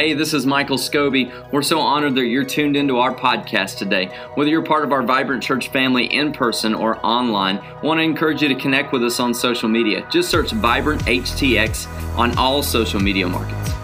Hey, 0.00 0.14
this 0.14 0.32
is 0.32 0.46
Michael 0.46 0.78
Scobie. 0.78 1.30
We're 1.52 1.60
so 1.60 1.78
honored 1.78 2.14
that 2.14 2.24
you're 2.24 2.42
tuned 2.42 2.74
into 2.74 2.96
our 2.96 3.14
podcast 3.14 3.76
today. 3.76 4.06
Whether 4.34 4.48
you're 4.48 4.64
part 4.64 4.82
of 4.82 4.92
our 4.92 5.02
Vibrant 5.02 5.42
Church 5.42 5.68
family 5.68 6.06
in 6.06 6.32
person 6.32 6.74
or 6.74 7.04
online, 7.04 7.58
I 7.58 7.84
want 7.84 7.98
to 7.98 8.02
encourage 8.02 8.40
you 8.40 8.48
to 8.48 8.54
connect 8.54 8.94
with 8.94 9.04
us 9.04 9.20
on 9.20 9.34
social 9.34 9.68
media. 9.68 10.08
Just 10.10 10.30
search 10.30 10.52
Vibrant 10.52 11.02
HTX 11.02 11.86
on 12.16 12.34
all 12.38 12.62
social 12.62 12.98
media 12.98 13.28
markets. 13.28 13.74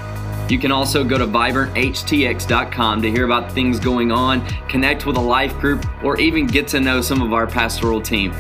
You 0.51 0.59
can 0.59 0.73
also 0.73 1.05
go 1.05 1.19
to 1.19 1.27
vibranthtx.com 1.27 3.03
to 3.03 3.11
hear 3.11 3.27
about 3.27 3.53
things 3.53 3.79
going 3.79 4.11
on, 4.11 4.47
connect 4.71 5.05
with 5.05 5.19
a 5.19 5.21
life 5.21 5.53
group, 5.59 5.85
or 6.03 6.19
even 6.19 6.47
get 6.47 6.67
to 6.69 6.81
know 6.81 7.03
some 7.03 7.21
of 7.21 7.35
our 7.35 7.47
pastoral 7.47 8.01
team. 8.01 8.35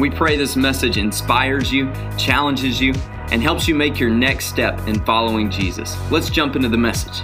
We 0.00 0.08
pray 0.08 0.38
this 0.38 0.56
message 0.56 0.96
inspires 0.96 1.70
you, 1.70 1.92
challenges 2.16 2.80
you, 2.80 2.94
and 3.30 3.42
helps 3.42 3.68
you 3.68 3.74
make 3.74 3.98
your 3.98 4.10
next 4.10 4.46
step 4.46 4.78
in 4.86 5.04
following 5.04 5.50
Jesus. 5.50 5.96
Let's 6.10 6.30
jump 6.30 6.56
into 6.56 6.68
the 6.68 6.78
message. 6.78 7.22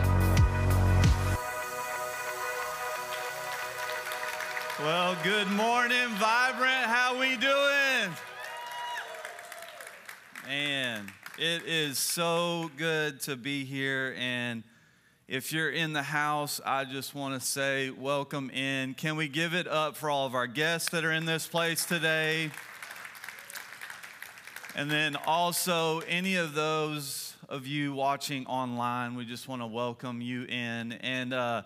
Well, 4.81 5.17
good 5.23 5.51
morning, 5.53 6.09
Vibrant. 6.17 6.87
How 6.87 7.19
we 7.19 7.37
doing? 7.37 8.15
Man, 10.47 11.11
it 11.39 11.65
is 11.65 11.99
so 11.99 12.71
good 12.77 13.21
to 13.21 13.37
be 13.37 13.65
here 13.65 14.15
and 14.19 14.63
if 15.27 15.55
you're 15.55 15.71
in 15.71 15.95
the 15.95 16.03
house, 16.03 16.61
I 16.67 16.85
just 16.85 17.15
want 17.15 17.41
to 17.41 17.47
say 17.47 17.89
welcome 17.89 18.51
in. 18.51 18.93
Can 18.93 19.17
we 19.17 19.27
give 19.27 19.55
it 19.55 19.67
up 19.67 19.97
for 19.97 20.11
all 20.11 20.27
of 20.27 20.35
our 20.35 20.47
guests 20.47 20.91
that 20.91 21.03
are 21.03 21.13
in 21.13 21.25
this 21.25 21.47
place 21.47 21.87
today? 21.87 22.51
And 24.77 24.91
then 24.91 25.15
also, 25.25 26.01
any 26.01 26.35
of 26.35 26.55
those 26.55 27.37
of 27.49 27.65
you 27.65 27.93
watching 27.95 28.45
online, 28.47 29.15
we 29.15 29.25
just 29.25 29.47
want 29.47 29.63
to 29.63 29.67
welcome 29.67 30.21
you 30.21 30.43
in. 30.47 30.95
And 30.95 31.33
uh, 31.33 31.63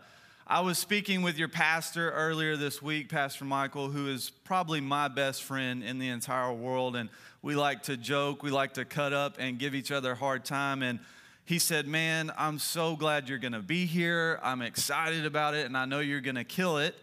I 0.47 0.61
was 0.61 0.77
speaking 0.77 1.23
with 1.23 1.39
your 1.39 1.49
pastor 1.49 2.11
earlier 2.11 2.59
this 2.59 2.83
week, 2.83 3.09
Pastor 3.09 3.47
Michael, 3.47 3.89
who 3.89 4.09
is 4.09 4.29
probably 4.45 4.83
my 4.83 5.09
best 5.09 5.43
friend 5.43 5.83
in 5.83 5.99
the 5.99 6.11
entire 6.11 6.53
world. 6.53 6.97
And 6.97 7.09
we 7.41 7.55
like 7.55 7.85
to 7.85 7.97
joke, 7.97 8.43
we 8.43 8.51
like 8.51 8.75
to 8.75 8.85
cut 8.85 9.15
up 9.15 9.37
and 9.39 9.59
give 9.59 9.75
each 9.75 9.91
other 9.91 10.13
a 10.13 10.17
hard 10.17 10.45
time. 10.45 10.83
And 10.83 10.99
he 11.47 11.59
said, 11.59 11.87
Man, 11.89 12.31
I'm 12.37 12.59
so 12.59 12.95
glad 12.95 13.27
you're 13.27 13.39
going 13.39 13.53
to 13.53 13.61
be 13.61 13.87
here. 13.87 14.39
I'm 14.43 14.61
excited 14.61 15.25
about 15.25 15.55
it, 15.55 15.65
and 15.65 15.79
I 15.79 15.87
know 15.87 16.01
you're 16.01 16.21
going 16.21 16.37
to 16.37 16.45
kill 16.45 16.77
it. 16.77 16.95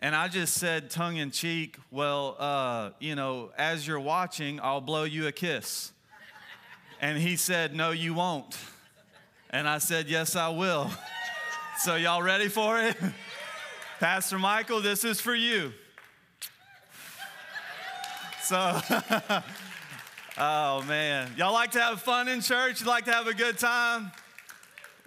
And 0.00 0.14
I 0.14 0.28
just 0.28 0.54
said, 0.54 0.90
tongue 0.90 1.16
in 1.16 1.30
cheek, 1.30 1.76
Well, 1.90 2.36
uh, 2.38 2.90
you 3.00 3.14
know, 3.14 3.50
as 3.58 3.86
you're 3.86 4.00
watching, 4.00 4.60
I'll 4.62 4.80
blow 4.80 5.04
you 5.04 5.26
a 5.26 5.32
kiss. 5.32 5.92
And 7.00 7.18
he 7.18 7.36
said, 7.36 7.74
No, 7.74 7.90
you 7.90 8.14
won't. 8.14 8.56
And 9.50 9.68
I 9.68 9.78
said, 9.78 10.08
Yes, 10.08 10.36
I 10.36 10.48
will. 10.48 10.90
So, 11.80 11.94
y'all 11.94 12.22
ready 12.22 12.48
for 12.48 12.80
it? 12.80 12.96
Pastor 14.00 14.36
Michael, 14.36 14.80
this 14.80 15.04
is 15.04 15.20
for 15.20 15.32
you. 15.32 15.72
So, 18.42 18.80
Oh, 20.40 20.82
man. 20.82 21.32
Y'all 21.36 21.52
like 21.52 21.72
to 21.72 21.80
have 21.80 22.00
fun 22.00 22.28
in 22.28 22.40
church? 22.40 22.80
You 22.80 22.86
like 22.86 23.06
to 23.06 23.12
have 23.12 23.26
a 23.26 23.34
good 23.34 23.58
time? 23.58 24.12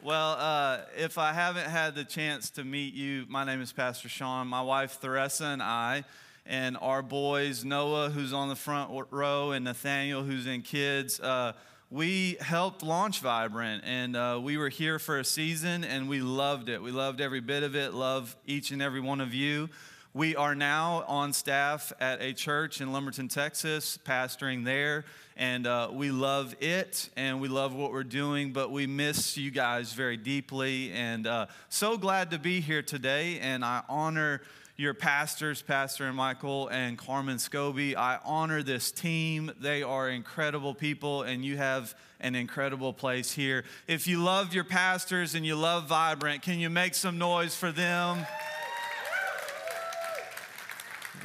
Well, 0.04 0.32
uh, 0.40 0.80
if 0.98 1.20
I 1.20 1.32
haven't 1.32 1.70
had 1.70 1.94
the 1.94 2.04
chance 2.04 2.50
to 2.52 2.64
meet 2.64 2.96
you, 2.96 3.28
my 3.30 3.44
name 3.44 3.62
is 3.62 3.72
Pastor 3.72 4.10
Sean. 4.10 4.48
My 4.48 4.64
wife, 4.64 5.00
Theresa, 5.00 5.46
and 5.46 5.62
I, 5.62 6.06
and 6.44 6.76
our 6.82 7.04
boys, 7.04 7.64
Noah, 7.64 8.10
who's 8.10 8.34
on 8.34 8.50
the 8.50 8.56
front 8.56 8.90
row, 9.12 9.52
and 9.52 9.64
Nathaniel, 9.64 10.24
who's 10.24 10.48
in 10.48 10.64
kids, 10.64 11.20
uh, 11.20 11.54
we 11.92 12.38
helped 12.42 12.82
launch 12.82 13.20
Vibrant, 13.20 13.84
and 13.86 14.16
uh, 14.16 14.40
we 14.42 14.58
were 14.58 14.70
here 14.70 14.98
for 14.98 15.20
a 15.20 15.24
season, 15.24 15.84
and 15.84 16.10
we 16.10 16.20
loved 16.20 16.68
it. 16.68 16.82
We 16.82 16.90
loved 16.90 17.22
every 17.22 17.42
bit 17.42 17.62
of 17.62 17.76
it, 17.76 17.94
love 17.94 18.36
each 18.48 18.72
and 18.72 18.82
every 18.82 19.02
one 19.02 19.22
of 19.22 19.36
you. 19.36 19.70
We 20.14 20.36
are 20.36 20.56
now 20.56 21.06
on 21.08 21.32
staff 21.32 21.94
at 22.02 22.22
a 22.22 22.34
church 22.34 22.82
in 22.82 22.92
Lumberton, 22.92 23.30
Texas, 23.30 23.98
pastoring 24.06 24.66
there, 24.66 25.06
and 25.38 25.66
uh, 25.66 25.88
we 25.90 26.12
love 26.12 26.54
it 26.60 27.08
and 27.16 27.40
we 27.40 27.48
love 27.48 27.74
what 27.74 27.94
we're 27.94 28.04
doing, 28.04 28.52
but 28.52 28.72
we 28.72 28.88
miss 28.88 29.38
you 29.38 29.52
guys 29.52 29.94
very 29.94 30.18
deeply. 30.18 30.92
And 30.92 31.26
uh, 31.26 31.46
so 31.70 31.98
glad 31.98 32.32
to 32.32 32.40
be 32.40 32.60
here 32.60 32.82
today, 32.82 33.40
and 33.40 33.64
I 33.64 33.84
honor 33.88 34.42
your 34.76 34.94
pastors, 34.94 35.62
Pastor 35.62 36.12
Michael 36.12 36.68
and 36.68 36.98
Carmen 36.98 37.38
Scobie. 37.38 37.96
I 37.96 38.20
honor 38.26 38.64
this 38.64 38.92
team. 38.92 39.54
They 39.62 39.82
are 39.82 40.10
incredible 40.10 40.74
people, 40.74 41.24
and 41.24 41.46
you 41.46 41.56
have 41.56 41.96
an 42.20 42.36
incredible 42.36 42.92
place 42.92 43.32
here. 43.32 43.64
If 43.88 44.08
you 44.08 44.22
love 44.22 44.54
your 44.54 44.66
pastors 44.66 45.36
and 45.36 45.46
you 45.46 45.56
love 45.56 45.88
Vibrant, 45.88 46.42
can 46.42 46.60
you 46.60 46.70
make 46.70 46.96
some 46.96 47.18
noise 47.18 47.56
for 47.56 47.72
them? 47.72 48.28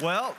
Well, 0.03 0.37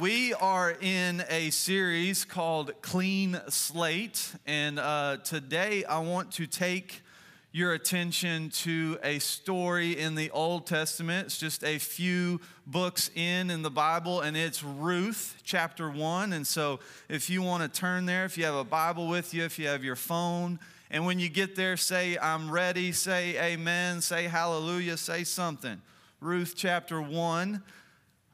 we 0.00 0.34
are 0.34 0.72
in 0.80 1.22
a 1.30 1.50
series 1.50 2.24
called 2.24 2.72
Clean 2.82 3.40
Slate, 3.48 4.34
and 4.44 4.80
uh, 4.80 5.18
today 5.22 5.84
I 5.84 6.00
want 6.00 6.32
to 6.32 6.48
take 6.48 7.02
your 7.52 7.74
attention 7.74 8.50
to 8.50 8.98
a 9.04 9.20
story 9.20 9.96
in 9.96 10.16
the 10.16 10.32
Old 10.32 10.66
Testament. 10.66 11.26
It's 11.26 11.38
just 11.38 11.62
a 11.62 11.78
few 11.78 12.40
books 12.66 13.08
in 13.14 13.50
in 13.50 13.62
the 13.62 13.70
Bible, 13.70 14.20
and 14.20 14.36
it's 14.36 14.64
Ruth 14.64 15.40
chapter 15.44 15.88
1. 15.88 16.32
And 16.32 16.44
so, 16.44 16.80
if 17.08 17.30
you 17.30 17.42
want 17.42 17.62
to 17.62 17.80
turn 17.80 18.04
there, 18.04 18.24
if 18.24 18.36
you 18.36 18.46
have 18.46 18.56
a 18.56 18.64
Bible 18.64 19.06
with 19.06 19.32
you, 19.32 19.44
if 19.44 19.60
you 19.60 19.68
have 19.68 19.84
your 19.84 19.94
phone, 19.94 20.58
and 20.90 21.06
when 21.06 21.20
you 21.20 21.28
get 21.28 21.54
there, 21.54 21.76
say, 21.76 22.18
I'm 22.20 22.50
ready, 22.50 22.90
say 22.90 23.40
amen, 23.52 24.00
say 24.00 24.24
hallelujah, 24.24 24.96
say 24.96 25.22
something. 25.22 25.80
Ruth 26.20 26.54
chapter 26.56 27.00
1 27.00 27.62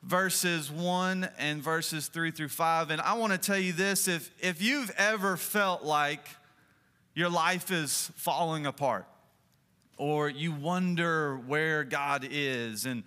verses 0.03 0.71
1 0.71 1.29
and 1.39 1.62
verses 1.62 2.09
3 2.09 2.31
through 2.31 2.49
5. 2.49 2.91
And 2.91 3.01
I 3.01 3.15
want 3.15 3.33
to 3.33 3.39
tell 3.39 3.59
you 3.59 3.73
this 3.73 4.09
if, 4.09 4.31
if 4.41 4.62
you've 4.62 4.91
ever 4.97 5.37
felt 5.37 5.83
like 5.83 6.27
your 7.15 7.29
life 7.29 7.71
is 7.71 8.11
falling 8.15 8.67
apart, 8.67 9.06
or 9.97 10.29
you 10.29 10.53
wonder 10.53 11.37
where 11.37 11.83
God 11.83 12.27
is, 12.31 12.85
and 12.85 13.03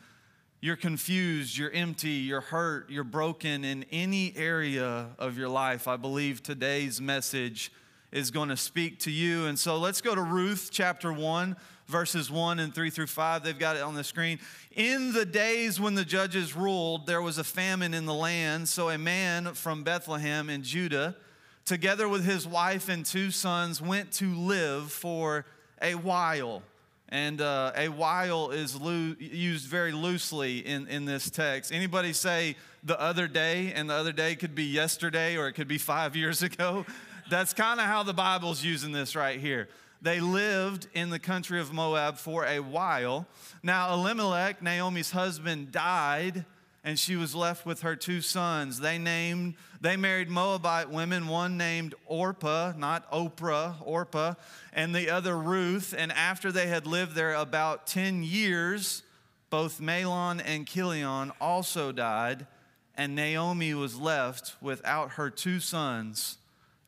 you're 0.61 0.75
confused, 0.75 1.57
you're 1.57 1.71
empty, 1.71 2.09
you're 2.09 2.41
hurt, 2.41 2.89
you're 2.89 3.03
broken 3.03 3.63
in 3.63 3.85
any 3.91 4.33
area 4.35 5.07
of 5.17 5.37
your 5.37 5.49
life, 5.49 5.87
I 5.87 5.95
believe 5.95 6.43
today's 6.43 6.99
message 6.99 7.71
is 8.11 8.31
going 8.31 8.49
to 8.49 8.57
speak 8.57 8.99
to 8.99 9.11
you. 9.11 9.45
And 9.45 9.57
so 9.57 9.77
let's 9.77 10.01
go 10.01 10.15
to 10.15 10.21
Ruth 10.21 10.69
chapter 10.71 11.13
1 11.13 11.55
verses 11.89 12.29
1 12.29 12.59
and 12.59 12.73
3 12.73 12.89
through 12.89 13.07
5. 13.07 13.43
They've 13.43 13.57
got 13.57 13.75
it 13.75 13.81
on 13.81 13.95
the 13.95 14.03
screen. 14.03 14.39
In 14.75 15.11
the 15.11 15.25
days 15.25 15.79
when 15.79 15.95
the 15.95 16.05
judges 16.05 16.55
ruled, 16.55 17.07
there 17.07 17.21
was 17.21 17.37
a 17.37 17.43
famine 17.43 17.93
in 17.93 18.05
the 18.05 18.13
land. 18.13 18.69
So 18.69 18.89
a 18.89 18.97
man 18.97 19.53
from 19.55 19.83
Bethlehem 19.83 20.49
in 20.49 20.63
Judah, 20.63 21.15
together 21.65 22.07
with 22.07 22.23
his 22.23 22.47
wife 22.47 22.89
and 22.89 23.05
two 23.05 23.31
sons, 23.31 23.81
went 23.81 24.11
to 24.13 24.33
live 24.33 24.91
for 24.91 25.45
a 25.81 25.95
while. 25.95 26.61
And 27.09 27.41
uh, 27.41 27.71
a 27.75 27.89
while 27.89 28.51
is 28.51 28.79
loo- 28.79 29.15
used 29.19 29.65
very 29.65 29.91
loosely 29.91 30.59
in, 30.59 30.87
in 30.87 31.05
this 31.05 31.31
text. 31.31 31.73
Anybody 31.73 32.13
say 32.13 32.55
the 32.83 32.99
other 33.01 33.27
day, 33.27 33.73
and 33.73 33.89
the 33.89 33.95
other 33.95 34.11
day 34.11 34.35
could 34.35 34.53
be 34.53 34.65
yesterday 34.65 35.35
or 35.35 35.47
it 35.47 35.53
could 35.53 35.67
be 35.67 35.79
five 35.79 36.15
years 36.15 36.43
ago? 36.43 36.85
That's 37.31 37.53
kind 37.53 37.79
of 37.79 37.87
how 37.87 38.03
the 38.03 38.13
Bible's 38.13 38.63
using 38.63 38.91
this 38.91 39.15
right 39.15 39.39
here. 39.39 39.69
They 40.01 40.21
lived 40.21 40.87
in 40.93 41.09
the 41.09 41.19
country 41.19 41.59
of 41.59 41.73
Moab 41.73 42.17
for 42.17 42.45
a 42.45 42.59
while. 42.59 43.27
Now, 43.61 43.93
Elimelech, 43.93 44.61
Naomi's 44.61 45.11
husband, 45.11 45.71
died, 45.71 46.45
and 46.85 46.97
she 46.97 47.17
was 47.17 47.35
left 47.35 47.65
with 47.65 47.81
her 47.81 47.97
two 47.97 48.21
sons. 48.21 48.79
They 48.79 48.97
named, 48.97 49.55
they 49.81 49.97
married 49.97 50.29
Moabite 50.29 50.89
women, 50.89 51.27
one 51.27 51.57
named 51.57 51.95
Orpah, 52.05 52.73
not 52.77 53.11
Oprah, 53.11 53.75
Orpah, 53.81 54.35
and 54.71 54.95
the 54.95 55.09
other 55.09 55.37
Ruth. 55.37 55.93
And 55.97 56.13
after 56.13 56.51
they 56.51 56.67
had 56.67 56.87
lived 56.87 57.13
there 57.13 57.33
about 57.33 57.85
10 57.85 58.23
years, 58.23 59.03
both 59.49 59.81
Mahlon 59.81 60.41
and 60.45 60.65
Chilion 60.65 61.33
also 61.41 61.91
died, 61.91 62.47
and 62.95 63.15
Naomi 63.15 63.73
was 63.73 63.99
left 63.99 64.55
without 64.61 65.11
her 65.11 65.29
two 65.29 65.59
sons 65.59 66.37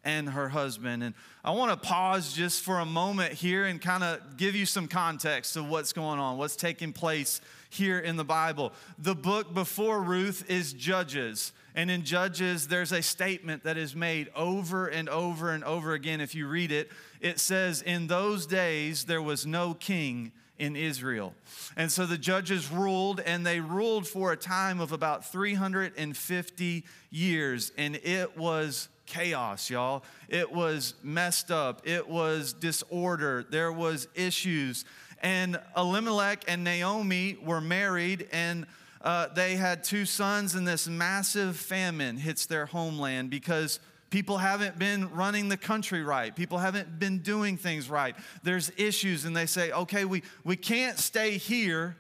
and 0.04 0.30
her 0.30 0.50
husband. 0.50 1.04
And 1.04 1.14
I 1.44 1.52
want 1.52 1.72
to 1.72 1.88
pause 1.88 2.34
just 2.34 2.64
for 2.64 2.80
a 2.80 2.86
moment 2.86 3.34
here 3.34 3.66
and 3.66 3.82
kind 3.82 4.04
of 4.04 4.38
give 4.38 4.56
you 4.56 4.66
some 4.66 4.88
context 4.88 5.56
of 5.56 5.70
what's 5.70 5.94
going 5.94 6.20
on, 6.20 6.38
what's 6.38 6.56
taking 6.56 6.94
place 6.94 7.42
here 7.70 8.00
in 8.00 8.18
the 8.18 8.24
Bible. 8.24 8.74
The 8.98 9.16
book 9.16 9.54
before 9.54 10.02
Ruth 10.02 10.50
is 10.50 10.74
Judges. 10.74 11.54
And 11.74 11.90
in 11.90 12.04
Judges, 12.04 12.68
there's 12.68 12.92
a 12.92 13.02
statement 13.02 13.64
that 13.64 13.78
is 13.78 13.96
made 13.96 14.30
over 14.36 14.88
and 14.88 15.08
over 15.08 15.52
and 15.52 15.64
over 15.64 15.94
again. 15.94 16.20
If 16.20 16.36
you 16.36 16.48
read 16.48 16.72
it, 16.72 16.92
it 17.22 17.40
says, 17.40 17.82
In 17.82 18.08
those 18.08 18.46
days, 18.46 19.06
there 19.06 19.22
was 19.22 19.46
no 19.46 19.74
king 19.74 20.34
in 20.62 20.76
Israel. 20.76 21.34
And 21.76 21.92
so 21.92 22.06
the 22.06 22.20
judges 22.20 22.70
ruled, 22.70 23.20
and 23.20 23.46
they 23.46 23.60
ruled 23.60 24.08
for 24.08 24.32
a 24.32 24.38
time 24.38 24.80
of 24.80 24.92
about 24.92 25.32
350 25.32 26.86
years, 27.10 27.72
and 27.78 27.96
it 27.96 28.38
was 28.38 28.88
chaos, 29.12 29.70
y'all. 29.70 30.04
It 30.30 30.54
was 30.54 30.94
messed 31.04 31.52
up. 31.52 31.82
It 31.84 32.08
was 32.08 32.54
disorder. 32.54 33.46
There 33.50 33.72
was 33.72 34.08
issues. 34.16 34.86
And 35.22 35.60
Elimelech 35.76 36.46
and 36.48 36.64
Naomi 36.64 37.38
were 37.44 37.60
married, 37.60 38.30
and 38.32 38.66
uh, 39.02 39.28
they 39.36 39.56
had 39.56 39.84
two 39.84 40.06
sons, 40.06 40.56
and 40.56 40.66
this 40.66 40.88
massive 40.88 41.58
famine 41.58 42.18
hits 42.18 42.46
their 42.46 42.66
homeland 42.66 43.30
because 43.30 43.82
people 44.12 44.38
haven't 44.38 44.80
been 44.80 45.12
running 45.12 45.50
the 45.50 45.58
country 45.58 46.04
right. 46.04 46.34
People 46.34 46.58
haven't 46.58 46.98
been 46.98 47.20
doing 47.20 47.58
things 47.58 47.90
right. 47.90 48.16
There's 48.44 48.72
issues, 48.78 49.26
and 49.26 49.36
they 49.36 49.46
say, 49.46 49.72
okay, 49.72 50.06
we, 50.06 50.24
we 50.46 50.56
can't 50.56 50.98
stay 50.98 51.38
here. 51.38 51.98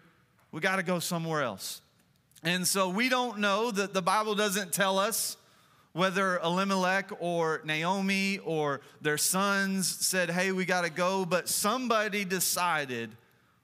We 0.54 0.62
got 0.62 0.78
to 0.78 0.84
go 0.84 1.00
somewhere 1.00 1.44
else. 1.44 1.82
And 2.42 2.66
so 2.66 2.90
we 2.90 3.10
don't 3.10 3.40
know 3.40 3.70
that 3.70 3.94
the 3.94 4.02
Bible 4.02 4.34
doesn't 4.34 4.72
tell 4.72 4.98
us 4.98 5.38
whether 5.94 6.40
Elimelech 6.40 7.12
or 7.20 7.62
Naomi 7.66 8.40
or 8.40 8.82
their 9.02 9.18
sons 9.18 9.88
said, 9.88 10.30
hey, 10.30 10.52
we 10.52 10.66
got 10.66 10.84
to 10.84 10.90
go, 10.90 11.26
but 11.26 11.50
somebody 11.50 12.24
decided 12.24 13.10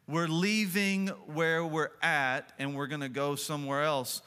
we're 0.08 0.28
leaving 0.28 1.08
where 1.26 1.66
we're 1.66 1.92
at 2.02 2.52
and 2.60 2.76
we're 2.76 2.88
going 2.88 3.02
to 3.02 3.10
go 3.10 3.36
somewhere 3.36 3.84
else. 3.84 4.22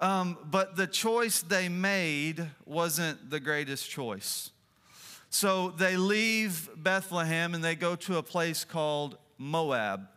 Um, 0.00 0.38
but 0.50 0.76
the 0.76 0.86
choice 0.86 1.42
they 1.42 1.68
made 1.68 2.46
wasn't 2.66 3.30
the 3.30 3.40
greatest 3.40 3.90
choice. 3.90 4.50
So 5.30 5.70
they 5.70 5.96
leave 5.96 6.70
Bethlehem 6.76 7.54
and 7.54 7.62
they 7.62 7.74
go 7.74 7.96
to 7.96 8.16
a 8.16 8.22
place 8.22 8.64
called 8.64 9.18
Moab. 9.36 10.08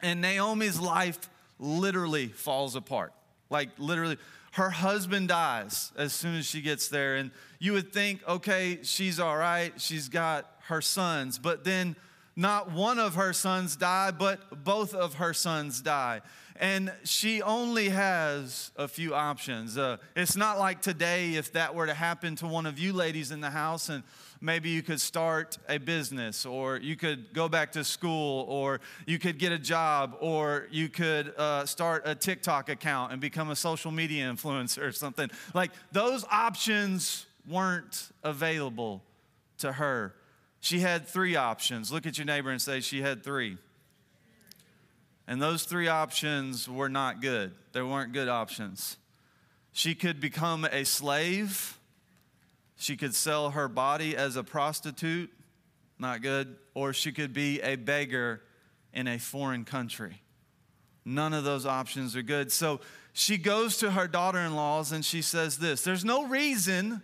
And 0.00 0.20
Naomi's 0.20 0.80
life 0.80 1.30
literally 1.58 2.28
falls 2.28 2.76
apart. 2.76 3.12
Like, 3.50 3.70
literally, 3.78 4.18
her 4.52 4.70
husband 4.70 5.28
dies 5.28 5.92
as 5.96 6.12
soon 6.12 6.34
as 6.36 6.46
she 6.46 6.60
gets 6.60 6.88
there. 6.88 7.16
And 7.16 7.30
you 7.58 7.72
would 7.72 7.92
think, 7.92 8.26
okay, 8.28 8.80
she's 8.82 9.18
all 9.18 9.36
right, 9.36 9.72
she's 9.80 10.08
got 10.08 10.50
her 10.66 10.80
sons. 10.80 11.38
But 11.38 11.64
then 11.64 11.96
not 12.36 12.70
one 12.70 12.98
of 12.98 13.14
her 13.14 13.32
sons 13.32 13.76
die, 13.76 14.10
but 14.10 14.64
both 14.64 14.94
of 14.94 15.14
her 15.14 15.32
sons 15.32 15.80
die. 15.80 16.20
And 16.56 16.92
she 17.04 17.40
only 17.40 17.88
has 17.88 18.70
a 18.76 18.88
few 18.88 19.14
options. 19.14 19.78
Uh, 19.78 19.96
it's 20.14 20.36
not 20.36 20.58
like 20.58 20.82
today, 20.82 21.34
if 21.34 21.52
that 21.54 21.74
were 21.74 21.86
to 21.86 21.94
happen 21.94 22.36
to 22.36 22.46
one 22.46 22.66
of 22.66 22.78
you 22.78 22.92
ladies 22.92 23.30
in 23.30 23.40
the 23.40 23.50
house 23.50 23.88
and 23.88 24.02
maybe 24.42 24.68
you 24.68 24.82
could 24.82 25.00
start 25.00 25.56
a 25.68 25.78
business 25.78 26.44
or 26.44 26.76
you 26.76 26.96
could 26.96 27.32
go 27.32 27.48
back 27.48 27.72
to 27.72 27.84
school 27.84 28.44
or 28.48 28.80
you 29.06 29.18
could 29.18 29.38
get 29.38 29.52
a 29.52 29.58
job 29.58 30.16
or 30.20 30.66
you 30.70 30.88
could 30.88 31.32
uh, 31.38 31.64
start 31.64 32.02
a 32.04 32.14
TikTok 32.14 32.68
account 32.68 33.12
and 33.12 33.20
become 33.20 33.50
a 33.50 33.56
social 33.56 33.92
media 33.92 34.24
influencer 34.24 34.82
or 34.82 34.92
something. 34.92 35.30
Like 35.54 35.70
those 35.92 36.24
options 36.30 37.26
weren't 37.48 38.10
available 38.24 39.02
to 39.58 39.72
her. 39.72 40.14
She 40.60 40.80
had 40.80 41.06
three 41.06 41.36
options. 41.36 41.92
Look 41.92 42.06
at 42.06 42.18
your 42.18 42.24
neighbor 42.24 42.50
and 42.50 42.60
say, 42.60 42.80
She 42.80 43.00
had 43.00 43.24
three. 43.24 43.58
And 45.26 45.40
those 45.40 45.64
three 45.64 45.88
options 45.88 46.68
were 46.68 46.88
not 46.88 47.22
good. 47.22 47.52
They 47.72 47.82
weren't 47.82 48.12
good 48.12 48.28
options. 48.28 48.96
She 49.72 49.94
could 49.94 50.20
become 50.20 50.64
a 50.64 50.84
slave 50.84 51.78
she 52.76 52.96
could 52.96 53.14
sell 53.14 53.50
her 53.50 53.68
body 53.68 54.16
as 54.16 54.36
a 54.36 54.42
prostitute, 54.42 55.30
not 55.98 56.22
good, 56.22 56.56
or 56.74 56.92
she 56.92 57.12
could 57.12 57.32
be 57.32 57.60
a 57.60 57.76
beggar 57.76 58.42
in 58.92 59.06
a 59.06 59.18
foreign 59.18 59.64
country. 59.64 60.22
None 61.04 61.32
of 61.32 61.44
those 61.44 61.66
options 61.66 62.14
are 62.16 62.22
good. 62.22 62.52
So 62.52 62.80
she 63.12 63.36
goes 63.36 63.78
to 63.78 63.90
her 63.90 64.06
daughter 64.06 64.38
in 64.38 64.54
laws 64.54 64.92
and 64.92 65.04
she 65.04 65.22
says 65.22 65.58
this 65.58 65.82
There's 65.82 66.04
no 66.04 66.26
reason 66.26 67.02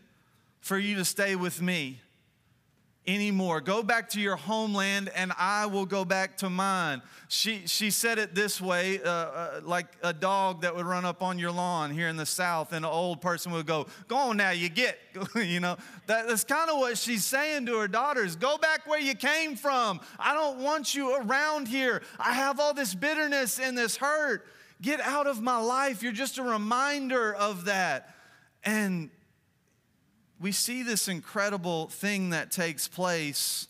for 0.60 0.78
you 0.78 0.96
to 0.96 1.04
stay 1.04 1.36
with 1.36 1.60
me 1.62 2.00
anymore. 3.08 3.62
Go 3.62 3.82
back 3.82 4.10
to 4.10 4.20
your 4.20 4.36
homeland 4.36 5.10
and 5.16 5.32
I 5.38 5.66
will 5.66 5.86
go 5.86 6.04
back 6.04 6.36
to 6.38 6.50
mine. 6.50 7.00
She, 7.28 7.66
she 7.66 7.90
said 7.90 8.18
it 8.18 8.34
this 8.34 8.60
way 8.60 9.00
uh, 9.02 9.08
uh, 9.10 9.60
like 9.64 9.86
a 10.02 10.12
dog 10.12 10.60
that 10.62 10.76
would 10.76 10.84
run 10.84 11.06
up 11.06 11.22
on 11.22 11.38
your 11.38 11.50
lawn 11.50 11.90
here 11.90 12.08
in 12.08 12.16
the 12.16 12.26
South, 12.26 12.72
and 12.72 12.84
an 12.84 12.90
old 12.90 13.20
person 13.20 13.52
would 13.52 13.66
go, 13.66 13.86
Go 14.06 14.16
on 14.16 14.36
now, 14.36 14.50
you 14.50 14.68
get. 14.68 14.98
you 15.34 15.58
know, 15.60 15.76
that, 16.06 16.28
that's 16.28 16.44
kind 16.44 16.70
of 16.70 16.78
what 16.78 16.96
she's 16.98 17.24
saying 17.24 17.66
to 17.66 17.78
her 17.78 17.88
daughters 17.88 18.36
Go 18.36 18.58
back 18.58 18.86
where 18.86 19.00
you 19.00 19.14
came 19.14 19.56
from. 19.56 20.00
I 20.18 20.34
don't 20.34 20.60
want 20.60 20.94
you 20.94 21.16
around 21.16 21.68
here. 21.68 22.02
I 22.18 22.34
have 22.34 22.60
all 22.60 22.74
this 22.74 22.94
bitterness 22.94 23.58
and 23.58 23.76
this 23.76 23.96
hurt. 23.96 24.46
Get 24.80 25.00
out 25.00 25.26
of 25.26 25.42
my 25.42 25.58
life. 25.58 26.02
You're 26.02 26.12
just 26.12 26.38
a 26.38 26.42
reminder 26.42 27.34
of 27.34 27.64
that. 27.64 28.14
And 28.64 29.10
we 30.40 30.52
see 30.52 30.82
this 30.82 31.08
incredible 31.08 31.88
thing 31.88 32.30
that 32.30 32.50
takes 32.50 32.86
place 32.86 33.66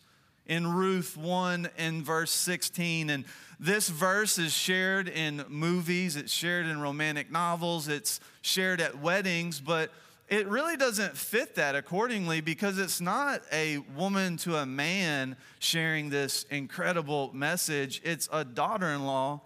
in 0.47 0.67
Ruth 0.67 1.17
1 1.17 1.69
and 1.79 2.03
verse 2.03 2.31
16. 2.31 3.11
And 3.11 3.25
this 3.61 3.89
verse 3.89 4.39
is 4.39 4.53
shared 4.53 5.09
in 5.09 5.45
movies, 5.49 6.17
it's 6.17 6.33
shared 6.33 6.67
in 6.67 6.81
romantic 6.81 7.31
novels, 7.31 7.89
it's 7.89 8.21
shared 8.43 8.81
at 8.81 8.99
weddings, 9.01 9.61
but 9.61 9.91
it 10.29 10.47
really 10.47 10.77
doesn't 10.77 11.17
fit 11.17 11.55
that 11.55 11.75
accordingly 11.75 12.41
because 12.43 12.79
it's 12.79 13.01
not 13.01 13.41
a 13.51 13.79
woman 13.97 14.37
to 14.39 14.57
a 14.57 14.67
man 14.67 15.37
sharing 15.59 16.11
this 16.11 16.45
incredible 16.51 17.31
message, 17.33 18.03
it's 18.05 18.29
a 18.31 18.45
daughter 18.45 18.89
in 18.89 19.07
law 19.07 19.41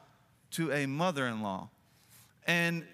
to 0.50 0.72
a 0.72 0.86
mother 0.86 1.26
in 1.26 1.40
law. 1.40 1.68
And 2.46 2.84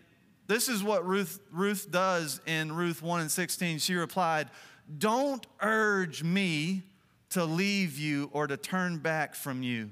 this 0.48 0.70
is 0.70 0.82
what 0.82 1.06
Ruth, 1.06 1.40
Ruth 1.52 1.90
does 1.90 2.40
in 2.46 2.72
Ruth 2.72 3.02
1 3.02 3.20
and 3.20 3.30
16. 3.30 3.78
She 3.78 3.94
replied, 3.94 4.48
Don't 4.96 5.46
urge 5.60 6.24
me 6.24 6.82
to 7.30 7.44
leave 7.44 7.98
you 7.98 8.30
or 8.32 8.46
to 8.46 8.56
turn 8.56 8.96
back 8.96 9.34
from 9.34 9.62
you. 9.62 9.90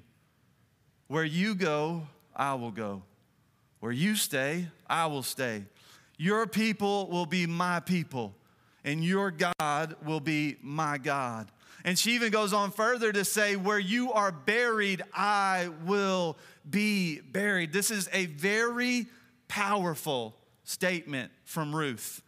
Where 1.09 1.25
you 1.25 1.55
go, 1.55 2.09
I 2.35 2.55
will 2.55 2.71
go. 2.71 3.03
Where 3.81 3.93
you 3.93 4.17
stay, 4.17 4.69
I 4.89 5.07
will 5.07 5.23
stay. 5.23 5.65
Your 6.17 6.47
people 6.47 7.09
will 7.11 7.27
be 7.27 7.47
my 7.47 7.81
people, 7.81 8.35
and 8.83 9.05
your 9.05 9.31
God 9.31 9.97
will 10.07 10.21
be 10.21 10.57
my 10.63 10.97
God. 10.97 11.53
And 11.85 11.99
she 11.99 12.13
even 12.13 12.33
goes 12.33 12.55
on 12.55 12.73
further 12.73 13.13
to 13.13 13.27
say, 13.27 13.57
Where 13.57 13.79
you 13.79 14.11
are 14.15 14.33
buried, 14.33 15.03
I 15.13 15.69
will 15.85 16.39
be 16.69 17.21
buried. 17.21 17.75
This 17.75 17.91
is 17.91 18.09
a 18.15 18.25
very 18.25 19.07
powerful 19.49 20.35
statement 20.67 21.31
from 21.45 21.75
Ruth 21.75 22.23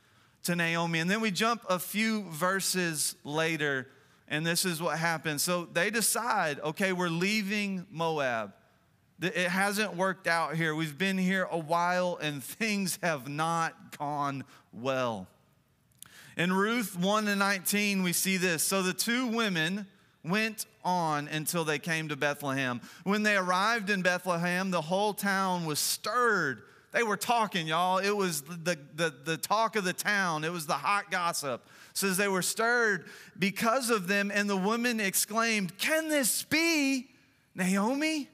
to 0.45 0.57
Naomi. 0.57 1.01
And 1.01 1.11
then 1.11 1.21
we 1.21 1.31
jump 1.31 1.63
a 1.69 1.79
few 1.79 2.23
verses 2.31 3.17
later, 3.25 3.89
and 4.29 4.47
this 4.47 4.65
is 4.65 4.81
what 4.81 4.97
happens. 4.97 5.43
So 5.43 5.67
they 5.67 5.91
decide, 5.91 6.61
okay, 6.61 6.93
we're 6.93 7.11
leaving 7.11 7.85
Moab. 7.91 8.55
It 9.21 9.35
hasn't 9.35 9.97
worked 9.97 10.29
out 10.29 10.55
here. 10.55 10.75
We've 10.75 10.97
been 10.97 11.19
here 11.19 11.49
a 11.51 11.59
while, 11.59 12.19
and 12.23 12.43
things 12.61 12.99
have 13.03 13.29
not 13.29 13.99
gone 13.99 14.45
well. 14.73 15.27
In 16.37 16.53
Ruth 16.53 16.97
1 16.97 17.27
and 17.27 17.41
19, 17.41 18.05
we 18.05 18.13
see 18.13 18.37
this. 18.37 18.63
So 18.63 18.83
the 18.83 18.93
two 18.93 19.27
women 19.27 19.87
went 20.25 20.67
on 20.85 21.27
until 21.27 21.65
they 21.65 21.81
came 21.81 22.09
to 22.09 22.17
Bethlehem. 22.17 22.81
When 23.03 23.25
they 23.25 23.37
arrived 23.37 23.91
in 23.91 24.03
Bethlehem, 24.03 24.71
the 24.71 24.81
whole 24.81 25.15
town 25.15 25.67
was 25.67 25.81
stirred 25.81 26.63
they 26.93 27.03
were 27.03 27.17
talking, 27.17 27.67
y'all. 27.67 27.99
It 27.99 28.17
was 28.17 28.43
the, 28.43 28.79
the, 28.95 29.15
the 29.25 29.37
talk 29.37 29.77
of 29.77 29.85
the 29.85 29.93
town, 29.93 30.45
it 30.45 30.53
was 30.53 30.67
the 30.67 30.75
hot 30.75 31.11
gossip. 31.11 31.67
Says 31.95 32.17
they 32.17 32.29
were 32.29 32.43
stirred 32.43 33.07
because 33.39 33.91
of 33.91 34.07
them, 34.07 34.31
and 34.33 34.49
the 34.49 34.57
women 34.57 35.01
exclaimed, 35.01 35.77
Can 35.79 36.09
this 36.09 36.45
be 36.45 37.09
Naomi? 37.55 38.29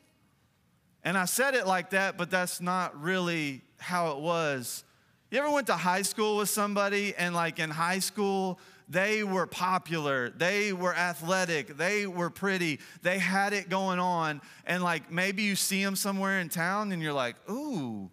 And 1.03 1.19
I 1.19 1.25
said 1.25 1.55
it 1.55 1.67
like 1.67 1.91
that, 1.91 2.17
but 2.17 2.31
that's 2.31 2.61
not 2.61 3.01
really 3.01 3.63
how 3.79 4.13
it 4.13 4.19
was. 4.19 4.85
You 5.31 5.39
ever 5.39 5.51
went 5.51 5.67
to 5.67 5.77
high 5.77 6.03
school 6.03 6.37
with 6.37 6.49
somebody, 6.49 7.15
and 7.17 7.35
like 7.35 7.59
in 7.59 7.71
high 7.71 7.99
school, 7.99 8.59
they 8.89 9.25
were 9.25 9.47
popular, 9.47 10.31
they 10.31 10.73
were 10.73 10.95
athletic, 10.95 11.77
they 11.77 12.07
were 12.07 12.31
pretty, 12.31 12.81
they 13.03 13.19
had 13.19 13.53
it 13.53 13.69
going 13.69 13.99
on, 13.99 14.41
and 14.67 14.83
like 14.83 15.11
maybe 15.11 15.43
you 15.43 15.57
see 15.57 15.83
them 15.83 15.97
somewhere 15.97 16.41
in 16.41 16.49
town 16.49 16.93
and 16.93 17.03
you're 17.03 17.13
like, 17.13 17.37
ooh, 17.51 18.11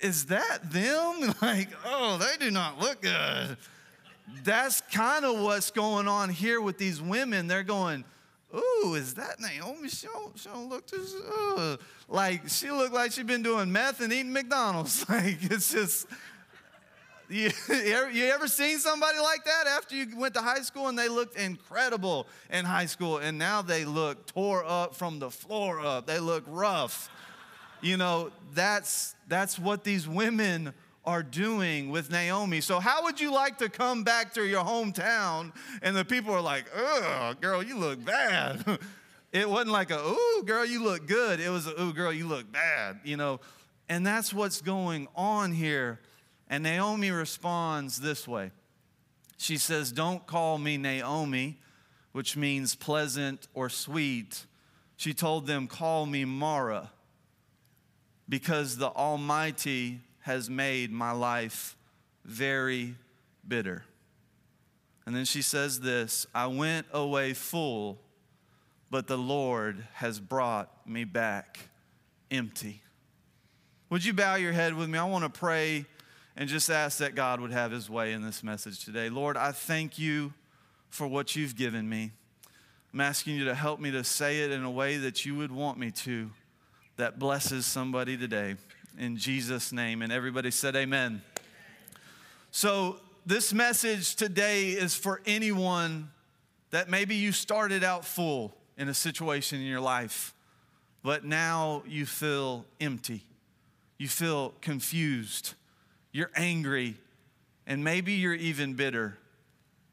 is 0.00 0.26
that 0.26 0.70
them? 0.70 1.34
Like, 1.42 1.68
oh, 1.84 2.18
they 2.18 2.44
do 2.44 2.50
not 2.50 2.78
look 2.80 3.02
good. 3.02 3.56
That's 4.44 4.80
kind 4.92 5.24
of 5.24 5.40
what's 5.40 5.70
going 5.70 6.08
on 6.08 6.28
here 6.30 6.60
with 6.60 6.78
these 6.78 7.00
women. 7.00 7.46
They're 7.46 7.62
going, 7.62 8.04
ooh, 8.54 8.94
is 8.94 9.14
that 9.14 9.40
Naomi? 9.40 9.88
She 9.88 10.06
don't, 10.06 10.38
she 10.38 10.48
don't 10.48 10.68
look 10.68 10.86
too, 10.86 11.04
uh, 11.56 11.76
like 12.08 12.48
she 12.48 12.70
looked 12.70 12.94
like 12.94 13.12
she'd 13.12 13.26
been 13.26 13.42
doing 13.42 13.70
meth 13.70 14.00
and 14.00 14.12
eating 14.12 14.32
McDonald's. 14.32 15.06
Like, 15.08 15.38
it's 15.42 15.72
just, 15.72 16.06
you, 17.28 17.50
you 17.68 18.24
ever 18.26 18.48
seen 18.48 18.78
somebody 18.78 19.18
like 19.18 19.44
that 19.44 19.66
after 19.66 19.94
you 19.94 20.06
went 20.16 20.34
to 20.34 20.40
high 20.40 20.62
school 20.62 20.88
and 20.88 20.98
they 20.98 21.08
looked 21.08 21.36
incredible 21.36 22.26
in 22.50 22.64
high 22.64 22.86
school 22.86 23.18
and 23.18 23.38
now 23.38 23.62
they 23.62 23.84
look 23.84 24.26
tore 24.26 24.64
up 24.64 24.94
from 24.94 25.18
the 25.18 25.30
floor 25.30 25.80
up? 25.80 26.06
They 26.06 26.18
look 26.18 26.44
rough. 26.46 27.10
You 27.80 27.96
know, 27.96 28.30
that's, 28.54 29.14
that's 29.28 29.58
what 29.58 29.84
these 29.84 30.08
women 30.08 30.72
are 31.04 31.22
doing 31.22 31.90
with 31.90 32.10
Naomi. 32.10 32.60
So, 32.60 32.80
how 32.80 33.04
would 33.04 33.20
you 33.20 33.32
like 33.32 33.58
to 33.58 33.68
come 33.68 34.04
back 34.04 34.34
to 34.34 34.44
your 34.44 34.64
hometown 34.64 35.52
and 35.80 35.96
the 35.96 36.04
people 36.04 36.34
are 36.34 36.40
like, 36.40 36.66
oh, 36.76 37.34
girl, 37.40 37.62
you 37.62 37.78
look 37.78 38.04
bad? 38.04 38.62
it 39.32 39.48
wasn't 39.48 39.70
like 39.70 39.90
a, 39.90 39.98
ooh, 39.98 40.42
girl, 40.44 40.66
you 40.66 40.82
look 40.82 41.06
good. 41.06 41.40
It 41.40 41.48
was 41.48 41.66
a, 41.66 41.80
ooh, 41.80 41.92
girl, 41.92 42.12
you 42.12 42.26
look 42.26 42.50
bad, 42.52 43.00
you 43.04 43.16
know? 43.16 43.40
And 43.88 44.06
that's 44.06 44.34
what's 44.34 44.60
going 44.60 45.08
on 45.16 45.52
here. 45.52 46.00
And 46.48 46.62
Naomi 46.62 47.10
responds 47.10 48.00
this 48.00 48.26
way 48.26 48.50
She 49.38 49.56
says, 49.56 49.92
Don't 49.92 50.26
call 50.26 50.58
me 50.58 50.76
Naomi, 50.76 51.58
which 52.12 52.36
means 52.36 52.74
pleasant 52.74 53.48
or 53.54 53.68
sweet. 53.68 54.46
She 54.96 55.14
told 55.14 55.46
them, 55.46 55.66
Call 55.68 56.06
me 56.06 56.24
Mara, 56.24 56.90
because 58.28 58.76
the 58.76 58.88
Almighty 58.88 60.00
has 60.20 60.50
made 60.50 60.92
my 60.92 61.12
life 61.12 61.76
very 62.24 62.94
bitter. 63.46 63.84
And 65.06 65.16
then 65.16 65.24
she 65.24 65.40
says 65.40 65.80
this 65.80 66.26
I 66.34 66.46
went 66.48 66.86
away 66.92 67.32
full, 67.32 67.98
but 68.90 69.06
the 69.06 69.16
Lord 69.16 69.86
has 69.94 70.20
brought 70.20 70.86
me 70.86 71.04
back 71.04 71.58
empty. 72.30 72.82
Would 73.90 74.04
you 74.04 74.12
bow 74.12 74.34
your 74.34 74.52
head 74.52 74.74
with 74.74 74.90
me? 74.90 74.98
I 74.98 75.04
want 75.04 75.24
to 75.24 75.30
pray 75.30 75.86
and 76.36 76.48
just 76.48 76.68
ask 76.70 76.98
that 76.98 77.14
God 77.14 77.40
would 77.40 77.52
have 77.52 77.72
his 77.72 77.88
way 77.88 78.12
in 78.12 78.22
this 78.22 78.44
message 78.44 78.84
today. 78.84 79.08
Lord, 79.08 79.38
I 79.38 79.52
thank 79.52 79.98
you 79.98 80.34
for 80.90 81.06
what 81.06 81.34
you've 81.34 81.56
given 81.56 81.88
me. 81.88 82.12
I'm 82.92 83.00
asking 83.00 83.36
you 83.36 83.46
to 83.46 83.54
help 83.54 83.80
me 83.80 83.90
to 83.92 84.04
say 84.04 84.40
it 84.40 84.50
in 84.50 84.62
a 84.62 84.70
way 84.70 84.98
that 84.98 85.24
you 85.24 85.36
would 85.36 85.50
want 85.50 85.78
me 85.78 85.90
to, 85.90 86.30
that 86.98 87.18
blesses 87.18 87.64
somebody 87.64 88.16
today 88.16 88.56
in 88.98 89.16
Jesus' 89.16 89.72
name. 89.72 90.02
And 90.02 90.12
everybody 90.12 90.50
said, 90.50 90.76
Amen. 90.76 91.22
So, 92.50 92.96
this 93.24 93.52
message 93.52 94.16
today 94.16 94.70
is 94.70 94.94
for 94.94 95.20
anyone 95.26 96.10
that 96.70 96.88
maybe 96.88 97.14
you 97.14 97.32
started 97.32 97.84
out 97.84 98.04
full 98.04 98.54
in 98.76 98.88
a 98.88 98.94
situation 98.94 99.60
in 99.60 99.66
your 99.66 99.80
life, 99.80 100.34
but 101.02 101.24
now 101.24 101.82
you 101.86 102.04
feel 102.04 102.64
empty. 102.80 103.22
You 103.98 104.08
feel 104.08 104.54
confused. 104.60 105.54
You're 106.12 106.30
angry. 106.34 106.96
And 107.66 107.84
maybe 107.84 108.14
you're 108.14 108.34
even 108.34 108.74
bitter. 108.74 109.18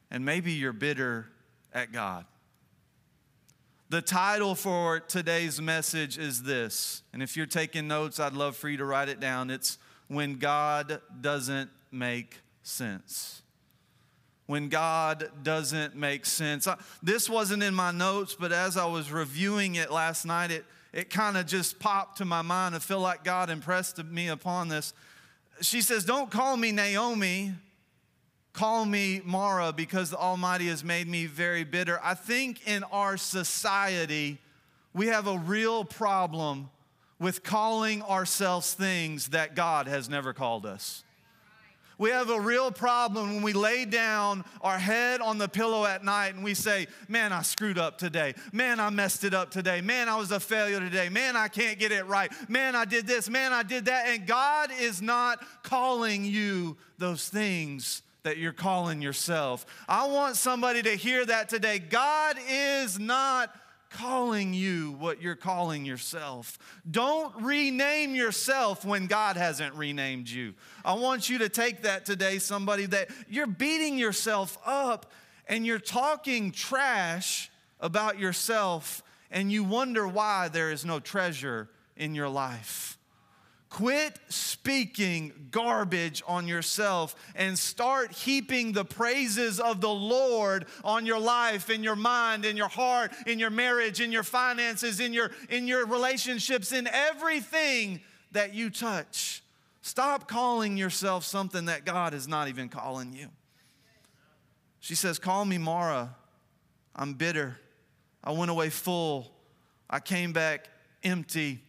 And 0.09 0.23
maybe 0.23 0.53
you're 0.53 0.73
bitter 0.73 1.27
at 1.73 1.91
God. 1.91 2.25
The 3.87 4.01
title 4.01 4.55
for 4.55 4.99
today's 4.99 5.61
message 5.61 6.17
is 6.17 6.41
this. 6.41 7.03
And 7.13 7.21
if 7.21 7.37
you're 7.37 7.45
taking 7.45 7.87
notes, 7.87 8.19
I'd 8.19 8.33
love 8.33 8.55
for 8.55 8.67
you 8.67 8.77
to 8.77 8.85
write 8.85 9.09
it 9.09 9.19
down. 9.19 9.51
It's 9.51 9.77
When 10.07 10.39
God 10.39 11.01
Doesn't 11.21 11.69
Make 11.91 12.39
Sense. 12.63 13.43
When 14.47 14.69
God 14.69 15.29
doesn't 15.43 15.95
make 15.95 16.25
sense. 16.25 16.67
I, 16.67 16.77
this 17.01 17.29
wasn't 17.29 17.61
in 17.63 17.73
my 17.73 17.91
notes, 17.91 18.35
but 18.39 18.51
as 18.51 18.75
I 18.75 18.85
was 18.85 19.11
reviewing 19.11 19.75
it 19.75 19.91
last 19.91 20.25
night, 20.25 20.51
it, 20.51 20.65
it 20.93 21.09
kind 21.11 21.37
of 21.37 21.45
just 21.45 21.79
popped 21.79 22.17
to 22.19 22.25
my 22.25 22.41
mind. 22.41 22.75
I 22.75 22.79
feel 22.79 22.99
like 22.99 23.23
God 23.23 23.49
impressed 23.49 24.03
me 24.03 24.29
upon 24.29 24.67
this. 24.67 24.93
She 25.61 25.81
says, 25.81 26.05
Don't 26.05 26.29
call 26.29 26.57
me 26.57 26.71
Naomi 26.71 27.53
Call 28.55 28.85
me 28.85 29.21
Mara 29.25 29.73
because 29.73 30.11
the 30.11 30.17
Almighty 30.17 30.67
has 30.67 30.81
made 30.81 31.09
me 31.09 31.25
very 31.25 31.65
bitter. 31.65 31.99
I 32.01 32.13
think 32.13 32.65
in 32.65 32.85
our 32.85 33.17
society, 33.17 34.37
we 34.93 35.07
have 35.07 35.27
a 35.27 35.37
real 35.37 35.83
problem 35.83 36.69
with 37.19 37.43
calling 37.43 38.01
ourselves 38.03 38.73
things 38.73 39.27
that 39.29 39.55
God 39.57 39.87
has 39.87 40.07
never 40.07 40.31
called 40.31 40.65
us. 40.65 41.03
We 41.97 42.11
have 42.11 42.29
a 42.29 42.39
real 42.39 42.71
problem 42.71 43.33
when 43.33 43.43
we 43.43 43.51
lay 43.51 43.83
down 43.83 44.45
our 44.61 44.79
head 44.79 45.19
on 45.19 45.37
the 45.37 45.49
pillow 45.49 45.83
at 45.83 46.05
night 46.05 46.35
and 46.35 46.43
we 46.43 46.53
say, 46.53 46.87
Man, 47.09 47.33
I 47.33 47.41
screwed 47.41 47.77
up 47.77 47.97
today. 47.97 48.35
Man, 48.53 48.79
I 48.79 48.89
messed 48.89 49.25
it 49.25 49.33
up 49.33 49.51
today. 49.51 49.81
Man, 49.81 50.07
I 50.07 50.15
was 50.15 50.31
a 50.31 50.39
failure 50.39 50.79
today. 50.79 51.09
Man, 51.09 51.35
I 51.35 51.49
can't 51.49 51.77
get 51.77 51.91
it 51.91 52.05
right. 52.05 52.31
Man, 52.49 52.73
I 52.73 52.85
did 52.85 53.05
this. 53.05 53.29
Man, 53.29 53.51
I 53.51 53.63
did 53.63 53.83
that. 53.85 54.07
And 54.07 54.25
God 54.25 54.69
is 54.79 55.01
not 55.01 55.43
calling 55.61 56.23
you 56.23 56.77
those 56.97 57.27
things 57.27 58.01
that 58.25 58.37
you're 58.37 58.51
calling 58.51 59.03
yourself. 59.03 59.67
I 59.87 60.07
want 60.07 60.35
somebody 60.35 60.81
to 60.81 60.95
hear 60.95 61.23
that 61.27 61.47
today. 61.47 61.77
God 61.77 62.37
is 62.49 62.97
not 62.97 63.55
calling 63.91 64.51
you 64.51 64.93
what 64.93 65.21
you're 65.21 65.35
calling 65.35 65.85
yourself. 65.85 66.57
Don't 66.89 67.43
rename 67.43 68.15
yourself 68.15 68.83
when 68.83 69.05
God 69.05 69.37
hasn't 69.37 69.75
renamed 69.75 70.27
you. 70.27 70.55
I 70.83 70.95
want 70.95 71.29
you 71.29 71.37
to 71.37 71.49
take 71.49 71.83
that 71.83 72.03
today, 72.03 72.39
somebody 72.39 72.87
that 72.87 73.11
you're 73.29 73.45
beating 73.45 73.99
yourself 73.99 74.57
up 74.65 75.11
and 75.47 75.63
you're 75.63 75.77
talking 75.77 76.51
trash 76.51 77.51
about 77.79 78.17
yourself 78.17 79.03
and 79.29 79.51
you 79.51 79.63
wonder 79.63 80.07
why 80.07 80.47
there 80.47 80.71
is 80.71 80.83
no 80.83 80.99
treasure 80.99 81.69
in 81.95 82.15
your 82.15 82.29
life. 82.29 82.94
Quit 83.75 84.17
speaking 84.29 85.33
garbage 85.51 86.23
on 86.25 86.47
yourself 86.47 87.13
and 87.35 87.59
start 87.59 88.13
heaping 88.13 88.71
the 88.71 88.85
praises 88.85 89.59
of 89.59 89.81
the 89.81 89.89
Lord 89.89 90.65
on 90.85 91.05
your 91.05 91.19
life, 91.19 91.69
in 91.69 91.83
your 91.83 91.97
mind, 91.97 92.45
in 92.45 92.55
your 92.55 92.69
heart, 92.69 93.11
in 93.27 93.37
your 93.37 93.49
marriage, 93.49 93.99
in 93.99 94.13
your 94.13 94.23
finances, 94.23 95.01
in 95.01 95.11
your, 95.11 95.29
in 95.49 95.67
your 95.67 95.85
relationships, 95.87 96.71
in 96.71 96.87
everything 96.87 97.99
that 98.31 98.53
you 98.53 98.69
touch. 98.69 99.43
Stop 99.81 100.29
calling 100.29 100.77
yourself 100.77 101.25
something 101.25 101.65
that 101.65 101.83
God 101.83 102.13
is 102.13 102.29
not 102.29 102.47
even 102.47 102.69
calling 102.69 103.11
you. 103.11 103.27
She 104.79 104.95
says, 104.95 105.19
Call 105.19 105.43
me 105.43 105.57
Mara. 105.57 106.15
I'm 106.95 107.13
bitter. 107.15 107.59
I 108.23 108.31
went 108.31 108.51
away 108.51 108.69
full. 108.69 109.33
I 109.89 109.99
came 109.99 110.31
back 110.31 110.69
empty. 111.03 111.59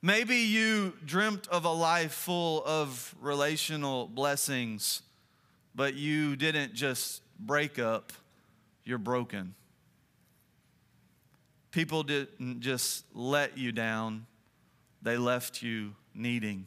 Maybe 0.00 0.36
you 0.36 0.92
dreamt 1.04 1.48
of 1.48 1.64
a 1.64 1.72
life 1.72 2.12
full 2.12 2.62
of 2.64 3.16
relational 3.20 4.06
blessings, 4.06 5.02
but 5.74 5.94
you 5.94 6.36
didn't 6.36 6.72
just 6.72 7.20
break 7.40 7.80
up, 7.80 8.12
you're 8.84 8.98
broken. 8.98 9.54
People 11.72 12.04
didn't 12.04 12.60
just 12.60 13.06
let 13.12 13.58
you 13.58 13.72
down, 13.72 14.26
they 15.02 15.16
left 15.16 15.62
you 15.62 15.94
needing. 16.14 16.66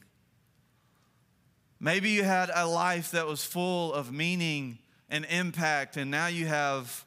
Maybe 1.80 2.10
you 2.10 2.24
had 2.24 2.52
a 2.54 2.68
life 2.68 3.12
that 3.12 3.28
was 3.28 3.46
full 3.46 3.94
of 3.94 4.12
meaning 4.12 4.78
and 5.10 5.26
impact, 5.30 5.96
and 5.96 6.12
now 6.12 6.28
you 6.28 6.48
have 6.48 7.06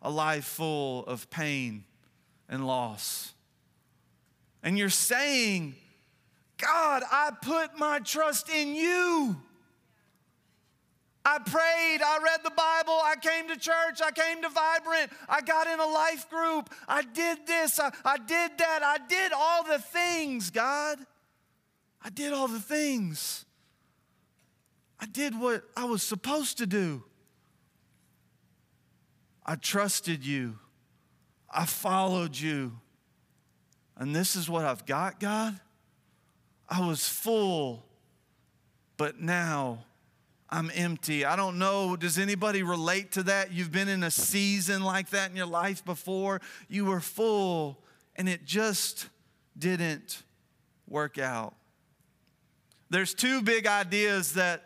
a 0.00 0.10
life 0.10 0.44
full 0.44 1.04
of 1.06 1.28
pain 1.30 1.82
and 2.48 2.64
loss 2.64 3.34
and 4.62 4.78
you're 4.78 4.88
saying, 4.88 5.74
God, 6.58 7.02
I 7.10 7.30
put 7.42 7.78
my 7.78 8.00
trust 8.00 8.50
in 8.50 8.74
you. 8.74 9.36
I 11.24 11.38
prayed, 11.38 12.00
I 12.02 12.18
read 12.24 12.40
the 12.42 12.50
Bible, 12.50 12.98
I 13.04 13.14
came 13.20 13.48
to 13.48 13.56
church, 13.56 14.00
I 14.02 14.10
came 14.10 14.40
to 14.42 14.48
Vibrant, 14.48 15.12
I 15.28 15.42
got 15.42 15.66
in 15.66 15.78
a 15.78 15.86
life 15.86 16.28
group, 16.30 16.70
I 16.88 17.02
did 17.02 17.46
this, 17.46 17.78
I, 17.78 17.92
I 18.02 18.16
did 18.16 18.56
that, 18.56 18.82
I 18.82 18.96
did 19.06 19.32
all 19.32 19.62
the 19.64 19.78
things, 19.78 20.50
God. 20.50 20.98
I 22.02 22.10
did 22.10 22.32
all 22.32 22.48
the 22.48 22.60
things. 22.60 23.44
I 25.00 25.06
did 25.06 25.38
what 25.38 25.64
I 25.76 25.84
was 25.84 26.02
supposed 26.02 26.58
to 26.58 26.66
do. 26.66 27.04
I 29.44 29.56
trusted 29.56 30.24
you. 30.24 30.58
I 31.50 31.66
followed 31.66 32.36
you 32.36 32.78
and 33.98 34.14
this 34.14 34.36
is 34.36 34.48
what 34.48 34.64
I've 34.64 34.86
got, 34.86 35.18
God? 35.18 35.58
I 36.68 36.86
was 36.86 37.08
full, 37.08 37.84
but 38.96 39.20
now 39.20 39.84
I'm 40.50 40.70
empty. 40.74 41.24
I 41.24 41.36
don't 41.36 41.58
know. 41.58 41.96
Does 41.96 42.18
anybody 42.18 42.62
relate 42.62 43.12
to 43.12 43.22
that? 43.24 43.52
You've 43.52 43.72
been 43.72 43.88
in 43.88 44.02
a 44.02 44.10
season 44.10 44.82
like 44.82 45.10
that 45.10 45.30
in 45.30 45.36
your 45.36 45.46
life 45.46 45.84
before. 45.84 46.40
You 46.68 46.84
were 46.84 47.00
full, 47.00 47.78
and 48.16 48.28
it 48.28 48.44
just 48.44 49.08
didn't 49.58 50.22
work 50.86 51.18
out. 51.18 51.54
There's 52.90 53.12
two 53.12 53.42
big 53.42 53.66
ideas 53.66 54.34
that 54.34 54.62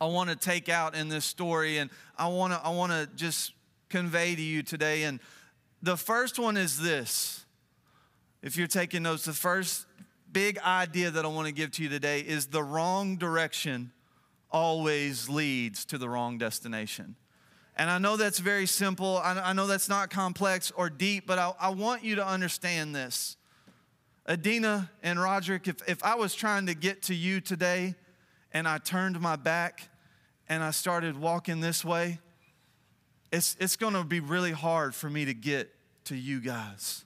I 0.00 0.06
want 0.06 0.30
to 0.30 0.36
take 0.36 0.68
out 0.68 0.94
in 0.94 1.08
this 1.08 1.24
story, 1.24 1.78
and 1.78 1.90
I 2.16 2.28
want 2.28 2.52
to 2.52 2.60
I 2.60 2.70
want 2.70 2.92
to 2.92 3.08
just 3.14 3.52
convey 3.88 4.34
to 4.34 4.42
you 4.42 4.62
today. 4.62 5.02
And 5.02 5.20
the 5.82 5.96
first 5.96 6.38
one 6.38 6.56
is 6.56 6.80
this 6.80 7.43
if 8.44 8.58
you're 8.58 8.66
taking 8.66 9.04
notes, 9.04 9.24
the 9.24 9.32
first 9.32 9.86
big 10.30 10.58
idea 10.58 11.10
that 11.10 11.24
I 11.24 11.28
want 11.28 11.48
to 11.48 11.54
give 11.54 11.70
to 11.72 11.82
you 11.82 11.88
today 11.88 12.20
is 12.20 12.48
the 12.48 12.62
wrong 12.62 13.16
direction 13.16 13.90
always 14.52 15.30
leads 15.30 15.86
to 15.86 15.96
the 15.96 16.10
wrong 16.10 16.36
destination. 16.36 17.16
And 17.74 17.88
I 17.88 17.96
know 17.96 18.18
that's 18.18 18.40
very 18.40 18.66
simple. 18.66 19.18
I, 19.24 19.54
know 19.54 19.66
that's 19.66 19.88
not 19.88 20.10
complex 20.10 20.70
or 20.72 20.90
deep, 20.90 21.26
but 21.26 21.38
I, 21.38 21.54
I 21.58 21.70
want 21.70 22.04
you 22.04 22.16
to 22.16 22.26
understand 22.26 22.94
this. 22.94 23.38
Adina 24.28 24.90
and 25.02 25.18
Roderick, 25.18 25.66
if, 25.66 25.76
if 25.88 26.04
I 26.04 26.14
was 26.14 26.34
trying 26.34 26.66
to 26.66 26.74
get 26.74 27.02
to 27.04 27.14
you 27.14 27.40
today 27.40 27.94
and 28.52 28.68
I 28.68 28.76
turned 28.76 29.18
my 29.20 29.36
back 29.36 29.88
and 30.50 30.62
I 30.62 30.70
started 30.70 31.18
walking 31.18 31.60
this 31.60 31.82
way, 31.82 32.18
it's, 33.32 33.56
it's 33.58 33.76
going 33.76 33.94
to 33.94 34.04
be 34.04 34.20
really 34.20 34.52
hard 34.52 34.94
for 34.94 35.08
me 35.08 35.24
to 35.24 35.34
get 35.34 35.72
to 36.04 36.14
you 36.14 36.40
guys 36.40 37.03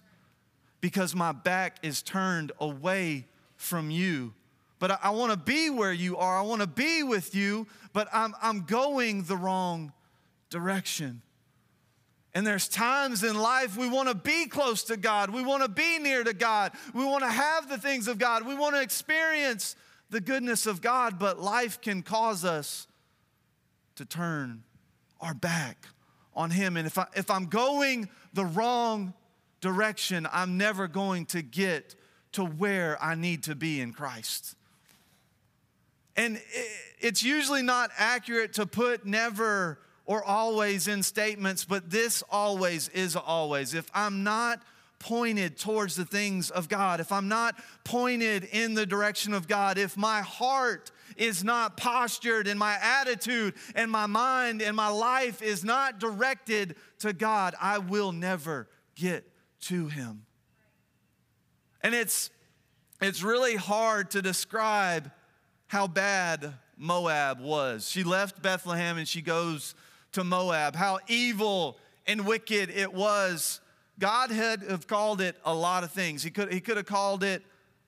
because 0.81 1.15
my 1.15 1.33
back 1.33 1.79
is 1.83 2.03
turned 2.03 2.53
away 2.61 3.27
from 3.57 3.91
you. 3.91 4.35
But 4.79 4.93
I, 4.93 4.99
I 5.05 5.11
want 5.11 5.33
to 5.33 5.39
be 5.39 5.71
where 5.71 5.93
you 5.93 6.17
are. 6.17 6.39
I 6.39 6.43
want 6.43 6.61
to 6.61 6.67
be 6.67 7.03
with 7.03 7.35
you, 7.35 7.67
but 7.93 8.09
I'm, 8.13 8.35
I'm 8.41 8.63
going 8.63 9.25
the 9.25 9.37
wrong 9.37 9.93
direction. 10.51 11.23
And 12.35 12.47
there's 12.47 12.69
times 12.69 13.25
in 13.25 13.37
life 13.37 13.77
we 13.77 13.89
want 13.89 14.09
to 14.09 14.15
be 14.15 14.47
close 14.47 14.85
to 14.85 14.97
God. 14.97 15.31
We 15.31 15.43
want 15.43 15.63
to 15.63 15.69
be 15.69 15.99
near 15.99 16.23
to 16.23 16.33
God. 16.33 16.73
We 16.95 17.05
want 17.05 17.25
to 17.25 17.31
have 17.31 17.69
the 17.69 17.79
things 17.79 18.07
of 18.07 18.19
God. 18.19 18.47
We 18.47 18.55
want 18.55 18.77
to 18.77 18.83
experience 18.83 19.75
the 20.11 20.21
goodness 20.21 20.67
of 20.67 20.81
God, 20.81 21.19
but 21.19 21.41
life 21.41 21.81
can 21.81 22.03
cause 22.03 22.45
us 22.45 22.87
to 23.97 24.05
turn 24.05 24.63
our 25.21 25.35
back 25.35 25.87
on 26.35 26.51
Him. 26.51 26.77
And 26.77 26.87
if, 26.87 26.97
I, 26.99 27.07
if 27.17 27.31
I'm 27.31 27.47
going 27.47 28.09
the 28.35 28.45
wrong 28.45 29.15
direction, 29.61 30.29
I'm 30.33 30.57
never 30.57 30.89
going 30.89 31.27
to 31.27 31.43
get 31.43 31.95
to 32.33 32.45
where 32.45 33.03
I 33.03 33.15
need 33.15 33.45
to 33.45 33.55
be 33.55 33.81
in 33.81 33.93
Christ. 33.93 34.55
And 36.17 36.41
it's 36.99 37.23
usually 37.23 37.63
not 37.63 37.91
accurate 37.97 38.55
to 38.55 38.67
put 38.67 39.07
never 39.07 39.79
or 40.05 40.25
always 40.25 40.89
in 40.89 41.03
statements, 41.03 41.65
but 41.65 41.91
this 41.91 42.23
always 42.31 42.89
is 42.89 43.15
always. 43.15 43.75
If 43.75 43.91
I'm 43.95 44.25
not 44.25 44.63
pointed 44.99 45.59
towards 45.59 45.95
the 45.95 46.05
things 46.05 46.51
of 46.51 46.69
God, 46.69 46.99
if 46.99 47.13
I'm 47.13 47.29
not 47.29 47.55
pointed 47.85 48.45
in 48.45 48.75
the 48.75 48.87
direction 48.87 49.33
of 49.33 49.47
God, 49.47 49.79
if 49.79 49.97
my 49.97 50.23
heart 50.23 50.91
is 51.17 51.45
not 51.45 51.77
postured 51.77 52.49
and 52.49 52.59
my 52.59 52.77
attitude 52.81 53.55
and 53.75 53.91
my 53.91 54.07
mind 54.07 54.61
and 54.61 54.75
my 54.75 54.89
life 54.89 55.41
is 55.41 55.65
not 55.65 56.01
directed 56.01 56.75
to 57.01 57.13
God, 57.13 57.55
I 57.61 57.79
will 57.79 58.13
never 58.13 58.69
get 58.97 59.31
to 59.63 59.89
Him. 59.89 60.27
And 61.83 61.95
it's, 61.95 62.31
it's 63.01 63.23
really 63.23 63.57
hard 63.57 64.11
to 64.13 64.23
describe 64.23 65.11
how 65.69 65.87
bad 65.87 66.55
Moab 66.77 67.41
was. 67.41 67.89
She 67.89 68.05
left 68.05 68.43
Bethlehem 68.43 68.99
and 68.99 69.07
she 69.07 69.21
goes 69.21 69.75
to 70.13 70.25
Moab, 70.25 70.75
how 70.75 70.99
evil 71.09 71.79
and 72.07 72.27
wicked 72.27 72.71
it 72.71 72.93
was. 72.93 73.61
God 73.99 74.31
had 74.31 74.63
have 74.63 74.87
called 74.87 75.21
it 75.21 75.37
a 75.45 75.55
lot 75.55 75.85
of 75.85 75.91
things. 75.93 76.23
He 76.23 76.31
could, 76.31 76.53
he 76.53 76.61
could 76.61 76.77
have 76.77 76.87
called 76.87 77.23
it 77.23 77.43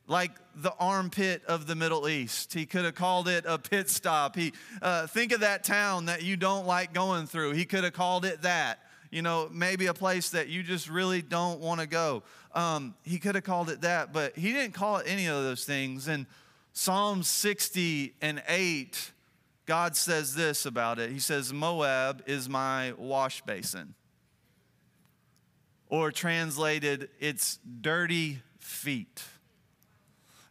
like 0.07 0.33
the 0.57 0.73
armpit 0.81 1.45
of 1.47 1.67
the 1.69 1.77
Middle 1.77 2.09
East. 2.09 2.53
He 2.53 2.67
could 2.67 2.85
have 2.85 2.97
called 2.97 3.29
it 3.29 3.45
a 3.47 3.59
pit 3.59 3.89
stop. 3.89 4.35
He 4.35 4.53
uh, 4.83 5.07
think 5.07 5.33
of 5.33 5.41
that 5.41 5.63
town 5.63 6.07
that 6.07 6.23
you 6.23 6.37
don't 6.37 6.67
like 6.67 6.93
going 6.93 7.27
through. 7.27 7.53
He 7.53 7.65
could 7.65 7.85
have 7.85 7.93
called 7.93 8.25
it 8.25 8.43
that. 8.43 8.81
You 9.11 9.23
know, 9.23 9.49
maybe 9.53 9.87
a 9.87 9.95
place 9.95 10.31
that 10.31 10.49
you 10.49 10.63
just 10.63 10.89
really 10.89 11.23
don't 11.23 11.61
want 11.61 11.81
to 11.81 11.87
go. 11.87 12.23
Um, 12.55 12.95
he 13.03 13.19
could 13.19 13.35
have 13.35 13.45
called 13.45 13.71
it 13.71 13.81
that, 13.81 14.13
but 14.13 14.37
he 14.37 14.53
didn't 14.53 14.75
call 14.75 14.99
it 14.99 15.07
any 15.09 15.27
of 15.27 15.43
those 15.43 15.65
things. 15.65 16.09
And 16.09 16.27
Psalm 16.73 17.23
60 17.23 18.15
and 18.21 18.43
8 18.49 19.13
God 19.71 19.95
says 19.95 20.35
this 20.35 20.67
about 20.67 20.99
it. 20.99 21.13
He 21.13 21.21
says, 21.21 21.53
Moab 21.53 22.25
is 22.27 22.49
my 22.49 22.93
wash 22.99 23.41
basin. 23.43 23.95
Or 25.87 26.11
translated, 26.11 27.09
it's 27.21 27.61
dirty 27.81 28.41
feet. 28.59 29.23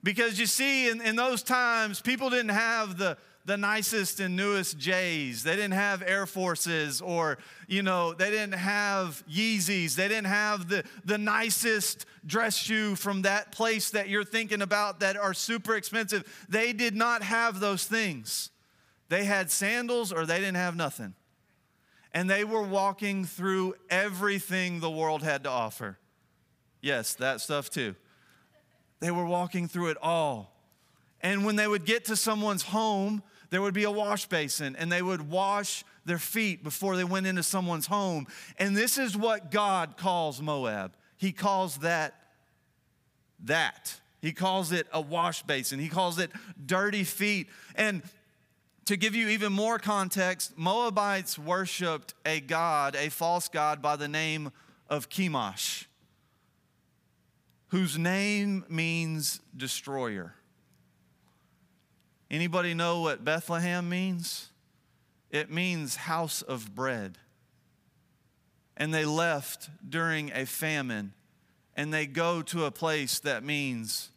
Because 0.02 0.40
you 0.40 0.46
see, 0.46 0.90
in, 0.90 1.02
in 1.02 1.18
those 1.18 1.44
times, 1.44 2.00
people 2.00 2.30
didn't 2.30 2.52
have 2.52 2.98
the, 2.98 3.18
the 3.50 3.58
nicest 3.58 4.20
and 4.20 4.36
newest 4.36 4.78
J's. 4.78 5.42
They 5.42 5.56
didn't 5.56 5.74
have 5.74 6.04
Air 6.06 6.28
Forces 6.28 7.02
or, 7.02 7.40
you 7.68 7.82
know, 7.82 8.14
they 8.14 8.30
didn't 8.30 8.54
have 8.54 9.24
Yeezys. 9.28 9.96
They 9.96 10.08
didn't 10.08 10.28
have 10.28 10.70
the, 10.70 10.84
the 11.04 11.18
nicest 11.18 12.06
dress 12.24 12.56
shoe 12.56 12.96
from 12.96 13.24
that 13.24 13.52
place 13.52 13.90
that 13.90 14.08
you're 14.08 14.24
thinking 14.24 14.62
about 14.62 15.00
that 15.00 15.18
are 15.18 15.34
super 15.34 15.76
expensive. 15.76 16.46
They 16.48 16.74
did 16.74 16.96
not 16.96 17.24
have 17.24 17.60
those 17.60 17.86
things. 17.86 18.52
They 19.08 19.26
had 19.26 19.50
sandals 19.50 20.14
or 20.14 20.28
they 20.28 20.38
didn't 20.38 20.58
have 20.58 20.76
nothing. 20.76 21.16
And 22.14 22.30
they 22.30 22.44
were 22.44 22.62
walking 22.62 23.26
through 23.26 23.74
everything 23.90 24.80
the 24.80 24.92
world 24.92 25.24
had 25.24 25.44
to 25.46 25.50
offer. 25.50 25.98
Yes, 26.82 27.16
that 27.16 27.42
stuff 27.42 27.72
too. 27.72 27.96
They 29.00 29.10
were 29.10 29.26
walking 29.26 29.68
through 29.68 29.88
it 29.88 29.98
all. 30.04 30.54
And 31.22 31.46
when 31.46 31.56
they 31.56 31.68
would 31.68 31.86
get 31.86 32.06
to 32.06 32.16
someone's 32.16 32.62
home, 32.62 33.24
there 33.50 33.62
would 33.62 33.74
be 33.74 33.84
a 33.84 33.92
wash 33.92 34.26
basin 34.28 34.76
and 34.76 34.92
they 34.92 35.02
would 35.02 35.30
wash 35.30 35.84
their 36.06 36.20
feet 36.20 36.64
before 36.64 36.96
they 36.96 37.04
went 37.04 37.28
into 37.28 37.44
someone's 37.44 37.88
home. 37.88 38.28
And 38.58 38.76
this 38.76 38.98
is 38.98 39.18
what 39.18 39.52
God 39.52 39.98
calls 39.98 40.42
Moab. 40.42 40.96
He 41.18 41.32
calls 41.32 41.78
that 41.80 42.16
that. 43.46 44.00
He 44.22 44.32
calls 44.34 44.72
it 44.72 44.88
a 44.92 45.00
wash 45.00 45.44
basin. 45.44 45.80
He 45.80 45.90
calls 45.90 46.20
it 46.20 46.32
dirty 46.66 47.04
feet. 47.04 47.48
And 47.76 48.02
to 48.86 48.98
give 48.98 49.16
you 49.16 49.30
even 49.30 49.54
more 49.54 49.80
context, 49.80 50.58
Moabites 50.58 51.38
worshiped 51.38 52.16
a 52.26 52.40
god, 52.40 52.96
a 52.96 53.10
false 53.10 53.48
god 53.48 53.82
by 53.82 53.96
the 53.96 54.08
name 54.08 54.52
of 54.90 55.10
Chemosh, 55.10 55.86
whose 57.68 57.98
name 57.98 58.66
means 58.68 59.40
destroyer. 59.56 60.34
Anybody 62.32 62.74
know 62.74 63.02
what 63.02 63.26
Bethlehem 63.26 63.90
means? 63.90 64.50
It 65.32 65.52
means 65.52 65.96
house 65.96 66.42
of 66.42 66.76
bread. 66.76 67.18
And 68.78 68.94
they 68.94 69.06
left 69.06 69.70
during 69.88 70.32
a 70.32 70.46
famine 70.46 71.14
and 71.76 71.94
they 71.94 72.06
go 72.06 72.42
to 72.44 72.66
a 72.66 72.72
place 72.72 73.20
that 73.20 73.44
means 73.44 74.12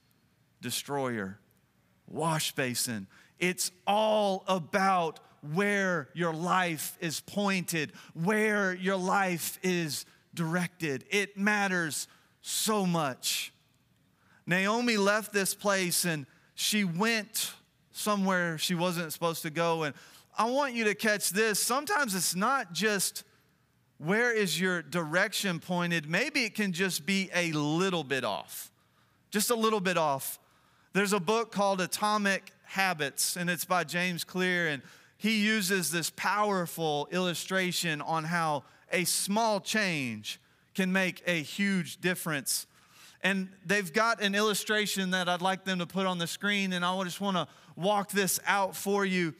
destroyer, 0.60 1.38
wash 2.08 2.52
basin. 2.52 3.06
It's 3.38 3.70
all 3.86 4.44
about 4.46 5.20
where 5.54 6.08
your 6.14 6.32
life 6.32 6.96
is 7.00 7.20
pointed, 7.20 7.92
where 8.14 8.74
your 8.74 8.96
life 8.96 9.58
is 9.62 10.06
directed. 10.34 11.04
It 11.10 11.36
matters 11.36 12.06
so 12.40 12.86
much. 12.86 13.52
Naomi 14.46 14.96
left 14.96 15.32
this 15.32 15.54
place 15.54 16.04
and 16.04 16.26
she 16.54 16.84
went 16.84 17.54
somewhere 17.92 18.58
she 18.58 18.74
wasn't 18.74 19.12
supposed 19.12 19.42
to 19.42 19.50
go. 19.50 19.84
And 19.84 19.94
I 20.36 20.50
want 20.50 20.74
you 20.74 20.84
to 20.84 20.94
catch 20.94 21.30
this. 21.30 21.60
Sometimes 21.60 22.14
it's 22.14 22.34
not 22.34 22.72
just 22.72 23.24
where 23.98 24.32
is 24.34 24.60
your 24.60 24.82
direction 24.82 25.60
pointed, 25.60 26.10
maybe 26.10 26.44
it 26.44 26.54
can 26.54 26.72
just 26.72 27.06
be 27.06 27.30
a 27.34 27.52
little 27.52 28.02
bit 28.02 28.24
off, 28.24 28.72
just 29.30 29.50
a 29.50 29.54
little 29.54 29.80
bit 29.80 29.96
off. 29.96 30.40
There's 30.92 31.12
a 31.12 31.20
book 31.20 31.52
called 31.52 31.80
Atomic 31.80 32.50
Habits, 32.64 33.36
and 33.36 33.48
it's 33.48 33.64
by 33.64 33.84
James 33.84 34.24
Clear. 34.24 34.68
And 34.68 34.82
he 35.16 35.44
uses 35.44 35.92
this 35.92 36.10
powerful 36.10 37.08
illustration 37.12 38.00
on 38.00 38.24
how 38.24 38.64
a 38.90 39.04
small 39.04 39.60
change 39.60 40.40
can 40.74 40.92
make 40.92 41.22
a 41.26 41.40
huge 41.42 42.00
difference. 42.00 42.66
And 43.22 43.48
they've 43.64 43.92
got 43.92 44.20
an 44.20 44.34
illustration 44.34 45.10
that 45.10 45.28
I'd 45.28 45.42
like 45.42 45.64
them 45.64 45.78
to 45.78 45.86
put 45.86 46.06
on 46.06 46.18
the 46.18 46.26
screen, 46.26 46.72
and 46.72 46.84
I 46.84 47.04
just 47.04 47.20
want 47.20 47.36
to 47.36 47.46
walk 47.76 48.10
this 48.10 48.40
out 48.46 48.76
for 48.76 49.04
you. 49.04 49.34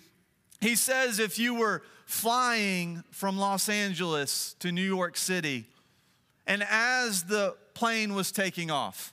He 0.61 0.77
says 0.77 1.19
if 1.19 1.39
you 1.39 1.55
were 1.55 1.83
flying 2.07 3.03
from 3.11 3.37
Los 3.39 3.69
Angeles 3.69 4.55
to 4.61 4.71
New 4.71 4.83
York 4.83 5.17
City, 5.17 5.67
and 6.47 6.65
as 6.69 7.25
the 7.25 7.57
plane 7.75 8.15
was 8.15 8.33
taking 8.33 8.71
off, 8.71 9.13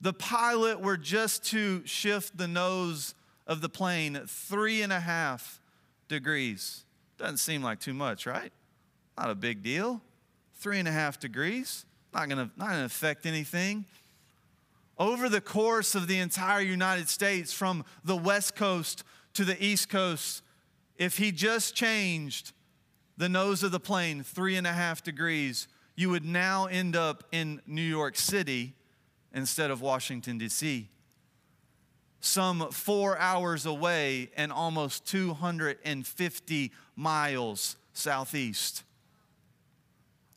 the 0.00 0.12
pilot 0.12 0.80
were 0.80 0.96
just 0.96 1.44
to 1.46 1.84
shift 1.86 2.36
the 2.36 2.48
nose 2.48 3.14
of 3.46 3.60
the 3.60 3.68
plane 3.68 4.20
three 4.26 4.82
and 4.82 4.92
a 4.92 5.00
half 5.00 5.60
degrees. 6.08 6.84
Doesn't 7.18 7.38
seem 7.38 7.62
like 7.62 7.80
too 7.80 7.94
much, 7.94 8.26
right? 8.26 8.52
Not 9.16 9.30
a 9.30 9.34
big 9.34 9.62
deal. 9.62 10.00
Three 10.56 10.78
and 10.78 10.88
a 10.88 10.92
half 10.92 11.18
degrees, 11.18 11.86
not 12.14 12.28
gonna, 12.28 12.50
not 12.56 12.70
gonna 12.70 12.84
affect 12.84 13.26
anything. 13.26 13.84
Over 14.98 15.28
the 15.28 15.40
course 15.40 15.94
of 15.94 16.06
the 16.06 16.18
entire 16.18 16.60
United 16.60 17.08
States, 17.08 17.52
from 17.52 17.84
the 18.04 18.16
West 18.16 18.54
Coast 18.54 19.04
to 19.34 19.44
the 19.44 19.62
East 19.64 19.88
Coast, 19.88 20.42
if 20.96 21.18
he 21.18 21.32
just 21.32 21.74
changed 21.74 22.52
the 23.16 23.28
nose 23.28 23.62
of 23.62 23.72
the 23.72 23.80
plane 23.80 24.22
three 24.22 24.56
and 24.56 24.66
a 24.66 24.72
half 24.72 25.02
degrees, 25.02 25.68
you 25.96 26.10
would 26.10 26.24
now 26.24 26.66
end 26.66 26.96
up 26.96 27.24
in 27.32 27.60
New 27.66 27.82
York 27.82 28.16
City 28.16 28.74
instead 29.34 29.70
of 29.70 29.80
Washington, 29.80 30.38
D.C 30.38 30.88
some 32.24 32.70
four 32.70 33.18
hours 33.18 33.66
away 33.66 34.30
and 34.36 34.52
almost 34.52 35.04
250 35.06 36.72
miles 36.94 37.76
southeast. 37.92 38.84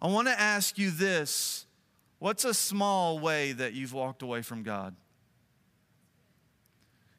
I 0.01 0.07
want 0.07 0.27
to 0.27 0.39
ask 0.39 0.77
you 0.77 0.89
this 0.89 1.64
what's 2.25 2.43
a 2.43 2.55
small 2.55 3.19
way 3.19 3.51
that 3.51 3.73
you've 3.73 3.93
walked 3.93 4.23
away 4.23 4.41
from 4.41 4.63
God? 4.63 4.95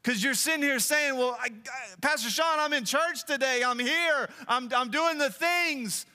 Because 0.02 0.20
you're 0.20 0.34
sitting 0.34 0.62
here 0.62 0.80
saying, 0.80 1.16
Well, 1.16 1.38
I, 1.40 1.50
Pastor 2.00 2.28
Sean, 2.28 2.58
I'm 2.58 2.72
in 2.72 2.84
church 2.84 3.24
today. 3.24 3.62
I'm 3.64 3.78
here. 3.78 4.28
I'm, 4.48 4.68
I'm 4.74 4.90
doing 4.90 5.18
the 5.18 5.30
things. 5.30 6.06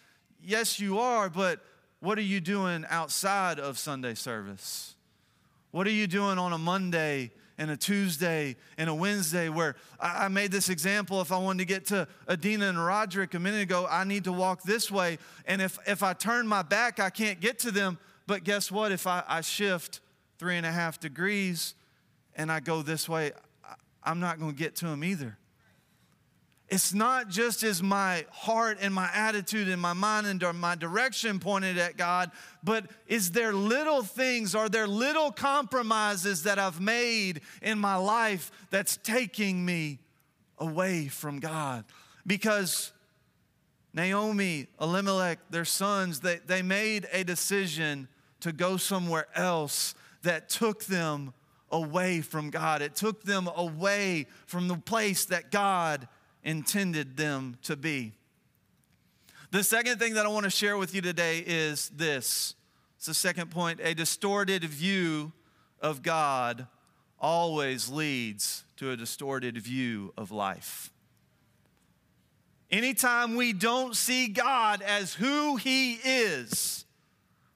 Yes, 0.44 0.78
you 0.78 1.00
are, 1.00 1.30
but 1.30 1.62
what 2.02 2.18
are 2.18 2.24
you 2.24 2.42
doing 2.42 2.86
outside 2.90 3.60
of 3.62 3.80
Sunday 3.80 4.14
service? 4.14 4.96
What 5.72 5.88
are 5.88 5.92
you 5.92 6.06
doing 6.06 6.38
on 6.38 6.52
a 6.52 6.58
Monday 6.58 7.32
and 7.58 7.72
a 7.72 7.78
Tuesday 7.78 8.58
and 8.78 8.90
a 8.90 8.94
Wednesday 8.94 9.48
where 9.48 9.76
I, 10.00 10.28
made 10.30 10.52
this 10.52 10.68
example. 10.68 11.22
If 11.22 11.32
I 11.32 11.38
wanted 11.38 11.60
to 11.60 11.66
get 11.66 11.86
to 11.88 12.08
Adina 12.28 12.68
and 12.68 12.84
Roderick 12.84 13.36
a 13.36 13.40
minute 13.40 13.62
ago, 13.62 13.88
I 13.90 14.04
need 14.04 14.24
to 14.24 14.32
walk 14.32 14.64
this 14.64 14.90
way. 14.90 15.20
And 15.46 15.62
if, 15.62 15.78
if 15.86 16.02
I 16.02 16.14
turn 16.14 16.48
my 16.48 16.64
back, 16.64 17.00
I 17.00 17.12
can't 17.12 17.40
get 17.40 17.60
to 17.60 17.72
them. 17.72 18.00
But 18.32 18.46
guess 18.46 18.72
what? 18.72 18.94
If 18.94 19.08
I, 19.08 19.24
I 19.28 19.42
shift 19.42 20.00
three 20.40 20.56
and 20.56 20.66
a 20.66 20.72
half 20.72 21.02
degrees 21.02 21.76
and 22.34 22.50
I 22.50 22.62
go 22.62 22.82
this 22.82 23.10
way, 23.10 23.34
I'm 24.02 24.22
not 24.22 24.40
going 24.40 24.54
to 24.54 24.58
get 24.58 24.78
to 24.78 24.88
him 24.88 25.04
either. 25.04 25.38
It's 26.70 26.94
not 26.94 27.28
just 27.28 27.62
as 27.64 27.84
my 27.84 28.26
heart 28.32 28.78
and 28.80 28.94
my 28.94 29.10
attitude 29.14 29.68
and 29.68 29.82
my 29.82 29.92
mind 29.92 30.28
and 30.28 30.62
my 30.62 30.76
direction 30.76 31.40
pointed 31.42 31.78
at 31.78 31.98
God, 31.98 32.32
but 32.64 32.86
is 33.06 33.32
there 33.32 33.52
little 33.52 34.02
things, 34.02 34.56
are 34.56 34.70
there 34.70 34.88
little 34.88 35.34
compromises 35.34 36.44
that 36.44 36.58
I've 36.58 36.80
made 36.80 37.42
in 37.62 37.78
my 37.78 37.98
life 37.98 38.50
that's 38.70 38.96
taking 38.96 39.66
me 39.66 40.00
away 40.58 41.10
from 41.10 41.42
God? 41.42 41.84
Because 42.26 42.94
Naomi, 43.94 44.68
Elimelech, 44.80 45.40
their 45.50 45.66
sons, 45.66 46.22
they, 46.22 46.40
they 46.46 46.62
made 46.62 47.10
a 47.12 47.26
decision 47.26 48.08
to 48.42 48.52
go 48.52 48.78
somewhere 48.78 49.28
else 49.36 49.96
that 50.24 50.50
took 50.50 50.86
them 50.86 51.34
away 51.72 52.22
from 52.22 52.50
God. 52.50 52.82
It 52.82 52.96
took 52.96 53.24
them 53.24 53.50
away 53.56 54.28
from 54.46 54.68
the 54.68 54.78
place 54.78 55.26
that 55.26 55.52
God 55.52 56.08
intended 56.44 57.18
them 57.18 57.58
to 57.64 57.76
be. 57.76 58.14
The 59.52 59.64
second 59.64 60.00
thing 60.00 60.14
that 60.14 60.26
I 60.26 60.30
want 60.30 60.46
to 60.46 60.50
share 60.50 60.78
with 60.78 60.96
you 60.96 61.02
today 61.02 61.44
is 61.46 61.90
this. 61.90 62.56
It's 62.98 63.06
the 63.06 63.14
second 63.14 63.52
point. 63.52 63.80
A 63.84 63.94
distorted 63.94 64.64
view 64.64 65.32
of 65.82 66.04
God 66.04 66.68
always 67.20 67.90
leads 67.90 68.64
to 68.78 68.92
a 68.92 68.98
distorted 68.98 69.58
view 69.58 70.14
of 70.18 70.32
life. 70.32 70.92
Anytime 72.70 73.36
we 73.36 73.52
don't 73.52 73.96
see 73.96 74.28
God 74.28 74.82
as 74.82 75.14
who 75.14 75.58
He 75.58 75.96
is, 75.96 76.86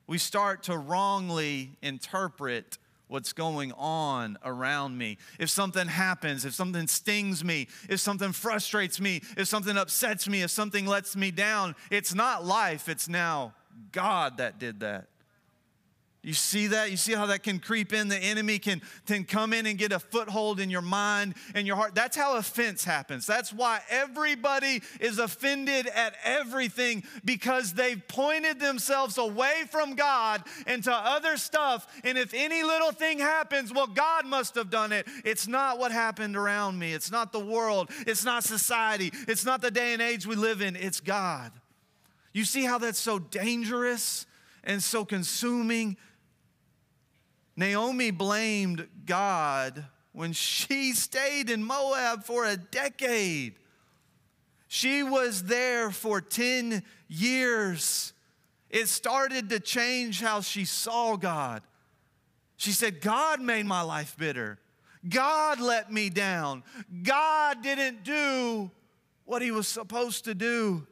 we 0.08 0.18
start 0.18 0.64
to 0.64 0.78
wrongly 0.78 1.72
interpret 1.82 2.78
what's 3.08 3.34
going 3.34 3.72
on 3.74 4.38
around 4.44 4.98
me. 4.98 5.18
If 5.40 5.50
something 5.50 5.88
happens, 5.88 6.46
if 6.46 6.54
something 6.54 6.88
stings 6.88 7.44
me, 7.44 7.68
if 7.88 8.00
something 8.00 8.32
frustrates 8.32 9.00
me, 9.00 9.22
if 9.38 9.48
something 9.48 9.78
upsets 9.78 10.28
me, 10.28 10.42
if 10.42 10.52
something 10.52 10.86
lets 10.86 11.16
me 11.16 11.32
down, 11.32 11.76
it's 11.92 12.16
not 12.16 12.46
life, 12.46 12.90
it's 12.90 13.08
now 13.08 13.54
God 13.92 14.38
that 14.38 14.60
did 14.60 14.80
that. 14.80 15.08
You 16.26 16.34
see 16.34 16.66
that? 16.68 16.90
You 16.90 16.98
see 16.98 17.14
how 17.14 17.28
that 17.28 17.44
can 17.44 17.60
creep 17.60 17.94
in? 17.94 18.08
The 18.08 18.18
enemy 18.18 18.58
can, 18.58 18.82
can 19.06 19.26
come 19.26 19.54
in 19.54 19.68
and 19.68 19.78
get 19.78 19.92
a 19.92 20.00
foothold 20.00 20.60
in 20.60 20.72
your 20.72 20.82
mind 20.82 21.36
and 21.54 21.68
your 21.68 21.76
heart. 21.76 21.94
That's 21.94 22.18
how 22.18 22.38
offense 22.38 22.84
happens. 22.84 23.28
That's 23.28 23.54
why 23.54 23.82
everybody 23.92 24.82
is 25.00 25.20
offended 25.20 25.86
at 25.86 26.16
everything 26.24 27.04
because 27.24 27.74
they've 27.74 28.02
pointed 28.08 28.60
themselves 28.60 29.20
away 29.20 29.66
from 29.70 29.94
God 29.94 30.44
into 30.66 30.92
other 30.92 31.38
stuff. 31.38 31.86
And 32.04 32.18
if 32.18 32.34
any 32.34 32.64
little 32.64 32.92
thing 32.92 33.20
happens, 33.20 33.72
well, 33.72 33.86
God 33.86 34.26
must 34.26 34.56
have 34.56 34.72
done 34.72 34.94
it. 34.94 35.06
It's 35.24 35.48
not 35.48 35.78
what 35.78 35.92
happened 35.92 36.36
around 36.36 36.80
me. 36.80 36.94
It's 36.94 37.12
not 37.12 37.34
the 37.34 37.40
world. 37.40 37.92
It's 38.08 38.26
not 38.26 38.44
society. 38.44 39.12
It's 39.28 39.46
not 39.46 39.62
the 39.62 39.70
day 39.70 39.94
and 39.94 40.02
age 40.02 40.26
we 40.26 40.36
live 40.36 40.64
in. 40.64 40.76
It's 40.76 41.02
God. 41.02 41.52
You 42.34 42.46
see 42.46 42.64
how 42.64 42.80
that's 42.80 42.98
so 42.98 43.20
dangerous 43.20 44.26
and 44.64 44.82
so 44.82 45.06
consuming? 45.06 45.98
Naomi 47.56 48.12
blamed 48.12 48.88
God 49.06 49.86
when 50.12 50.34
she 50.34 50.94
stayed 50.94 51.50
in 51.50 51.64
Moab 51.64 52.24
for 52.24 52.46
a 52.46 52.58
decade. 52.58 53.56
She 54.68 55.04
was 55.04 55.44
there 55.44 55.92
for 55.92 56.20
10 56.22 56.84
years. 57.08 58.14
It 58.70 58.88
started 58.88 59.50
to 59.50 59.60
change 59.60 60.22
how 60.22 60.42
she 60.42 60.66
saw 60.66 61.16
God. 61.16 61.62
She 62.58 62.72
said, 62.72 63.02
God 63.02 63.42
made 63.42 63.66
my 63.66 63.82
life 63.82 64.16
bitter. 64.18 64.58
God 65.08 65.60
let 65.60 65.92
me 65.92 66.10
down. 66.10 66.64
God 67.04 67.62
didn't 67.62 68.04
do 68.04 68.72
what 69.26 69.42
he 69.42 69.52
was 69.52 69.68
supposed 69.68 70.26
to 70.26 70.34
do. 70.34 70.88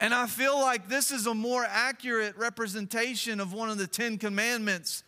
And 0.00 0.14
I 0.14 0.26
feel 0.26 0.58
like 0.58 0.88
this 0.88 1.10
is 1.10 1.26
a 1.26 1.34
more 1.34 1.64
accurate 1.68 2.36
representation 2.38 3.38
of 3.38 3.52
one 3.52 3.68
of 3.68 3.76
the 3.76 3.86
Ten 3.86 4.16
Commandments 4.16 5.04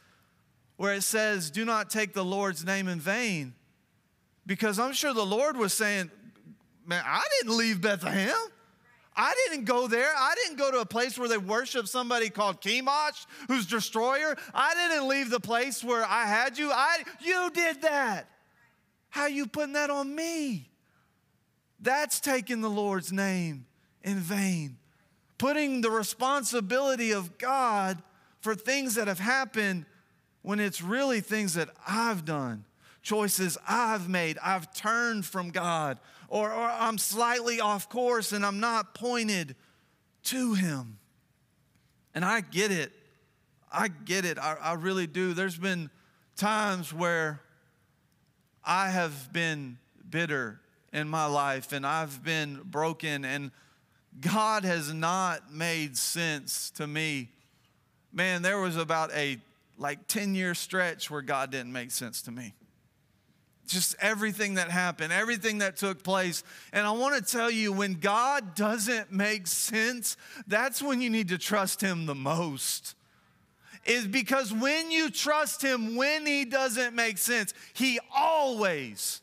where 0.76 0.92
it 0.92 1.02
says, 1.02 1.50
Do 1.50 1.64
not 1.64 1.88
take 1.88 2.12
the 2.12 2.24
Lord's 2.24 2.64
name 2.64 2.88
in 2.88 3.00
vain. 3.00 3.55
Because 4.44 4.78
I'm 4.78 4.92
sure 4.92 5.14
the 5.14 5.24
Lord 5.24 5.57
was 5.57 5.72
saying, 5.72 6.11
Man, 6.87 7.02
I 7.07 7.22
didn't 7.38 7.57
leave 7.57 7.81
Bethlehem. 7.81 8.37
I 9.16 9.35
didn't 9.46 9.64
go 9.64 9.88
there. 9.88 10.11
I 10.14 10.35
didn't 10.42 10.59
go 10.59 10.70
to 10.70 10.81
a 10.81 10.87
place 10.87 11.18
where 11.18 11.28
they 11.28 11.38
worship 11.38 11.87
somebody 11.87 12.28
called 12.28 12.61
Chemosh, 12.61 13.26
who's 13.46 13.66
destroyer. 13.66 14.37
I 14.55 14.74
didn't 14.74 15.09
leave 15.09 15.31
the 15.31 15.40
place 15.40 15.83
where 15.85 16.05
I 16.05 16.26
had 16.26 16.59
you. 16.59 16.70
I 16.70 17.05
you 17.20 17.50
did 17.55 17.83
that. 17.83 18.28
How 19.09 19.26
you 19.26 19.46
putting 19.46 19.74
that 19.74 19.90
on 19.90 20.14
me? 20.14 20.68
That's 21.81 22.20
taking 22.20 22.61
the 22.61 22.70
Lord's 22.70 23.12
name 23.12 23.66
in 24.02 24.16
vain 24.16 24.78
putting 25.42 25.81
the 25.81 25.90
responsibility 25.90 27.11
of 27.11 27.37
God 27.37 28.00
for 28.38 28.55
things 28.55 28.94
that 28.94 29.09
have 29.09 29.18
happened 29.18 29.85
when 30.42 30.61
it's 30.61 30.81
really 30.81 31.20
things 31.20 31.55
that 31.55 31.68
I've 31.85 32.24
done, 32.24 32.64
choices 33.02 33.59
I've 33.68 34.09
made. 34.09 34.38
I've 34.40 34.72
turned 34.72 35.26
from 35.26 35.50
God, 35.50 35.98
or, 36.28 36.52
or 36.52 36.62
I'm 36.62 36.96
slightly 36.96 37.61
off 37.61 37.88
course 37.88 38.31
and 38.31 38.46
I'm 38.46 38.61
not 38.61 38.94
pointed 38.94 39.57
to 40.26 40.55
Him. 40.55 40.98
And 42.14 42.24
I 42.24 42.40
get 42.40 42.70
it. 42.70 42.92
I 43.72 43.88
get 43.88 44.24
it. 44.24 44.38
I, 44.38 44.57
I 44.62 44.74
really 44.74 45.09
do. 45.09 45.35
There's 45.35 45.59
been 45.59 45.90
times 46.37 46.94
where 46.94 47.40
I 48.64 48.90
have 48.90 49.33
been 49.33 49.78
bitter 50.09 50.61
in 50.92 51.09
my 51.09 51.26
life 51.26 51.72
and 51.72 51.85
I've 51.85 52.22
been 52.22 52.61
broken 52.64 53.24
and 53.24 53.50
God 54.20 54.64
has 54.64 54.92
not 54.92 55.53
made 55.53 55.96
sense 55.96 56.70
to 56.72 56.87
me. 56.87 57.31
Man, 58.12 58.42
there 58.42 58.61
was 58.61 58.77
about 58.77 59.12
a 59.12 59.38
like 59.79 60.07
10 60.07 60.35
year 60.35 60.55
stretch 60.55 61.11
where 61.11 61.22
God 61.22 61.51
didn't 61.51 61.72
make 61.72 61.90
sense 61.90 62.22
to 62.22 62.31
me. 62.31 62.55
Just 63.66 63.96
everything 64.01 64.55
that 64.55 64.70
happened, 64.70 65.12
everything 65.12 65.59
that 65.59 65.77
took 65.77 66.03
place. 66.03 66.44
And 66.72 66.87
I 66.87 66.90
want 66.90 67.14
to 67.14 67.33
tell 67.33 67.51
you, 67.51 67.72
when 67.72 67.94
God 67.94 68.55
doesn't 68.55 69.11
make 69.11 69.46
sense, 69.46 70.16
that's 70.46 70.83
when 70.83 71.01
you 71.01 71.09
need 71.09 71.29
to 71.29 71.38
trust 71.38 71.81
Him 71.81 72.07
the 72.07 72.14
most 72.14 72.94
is 73.85 74.07
because 74.07 74.53
when 74.53 74.90
you 74.90 75.11
trust 75.11 75.62
him 75.62 75.96
when 75.96 76.25
he 76.27 76.44
doesn't 76.44 76.94
make 76.94 77.18
sense, 77.18 77.53
he 77.72 77.98
always 78.14 79.20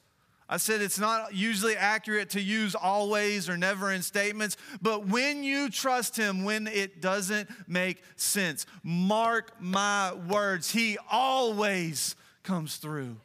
I 0.51 0.57
said 0.57 0.81
it's 0.81 0.97
not 0.97 1.35
usually 1.35 1.77
accurate 1.77 2.31
to 2.31 2.41
use 2.41 2.73
always 2.73 3.47
or 3.47 3.55
never 3.55 3.91
in 3.91 4.01
statements, 4.01 4.57
but 4.81 5.05
when 5.05 5.43
you 5.43 5.69
trust 5.69 6.17
Him, 6.17 6.43
when 6.43 6.65
it 6.65 7.01
doesn't 7.01 7.49
make 7.67 8.01
sense, 8.15 8.65
mark 8.81 9.53
my 9.59 10.13
words, 10.13 10.71
He 10.71 10.97
always 11.11 12.15
comes 12.41 12.77
through. 12.77 13.17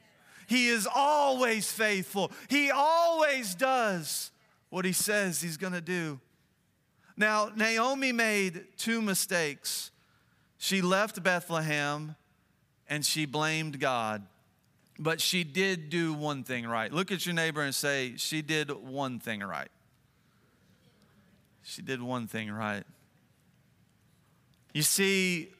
He 0.46 0.68
is 0.68 0.86
always 0.94 1.72
faithful. 1.72 2.30
He 2.50 2.70
always 2.70 3.54
does 3.54 4.30
what 4.68 4.84
He 4.84 4.92
says 4.92 5.40
He's 5.40 5.56
gonna 5.56 5.80
do. 5.80 6.20
Now, 7.16 7.50
Naomi 7.56 8.12
made 8.12 8.66
two 8.76 9.00
mistakes. 9.00 9.92
She 10.58 10.82
left 10.82 11.22
Bethlehem 11.22 12.16
and 12.86 13.04
she 13.04 13.24
blamed 13.24 13.80
God. 13.80 14.26
But 14.98 15.20
she 15.20 15.42
did 15.44 15.90
do 15.90 16.14
one 16.14 16.44
thing 16.44 16.66
right. 16.66 16.92
Look 16.92 17.10
at 17.10 17.26
your 17.26 17.34
neighbor 17.34 17.62
and 17.62 17.74
say, 17.74 18.14
She 18.16 18.42
did 18.42 18.70
one 18.70 19.18
thing 19.18 19.40
right. 19.40 19.70
She 21.62 21.82
did 21.82 22.00
one 22.00 22.26
thing 22.26 22.50
right. 22.50 22.84
You 24.72 24.82
see, 24.82 25.50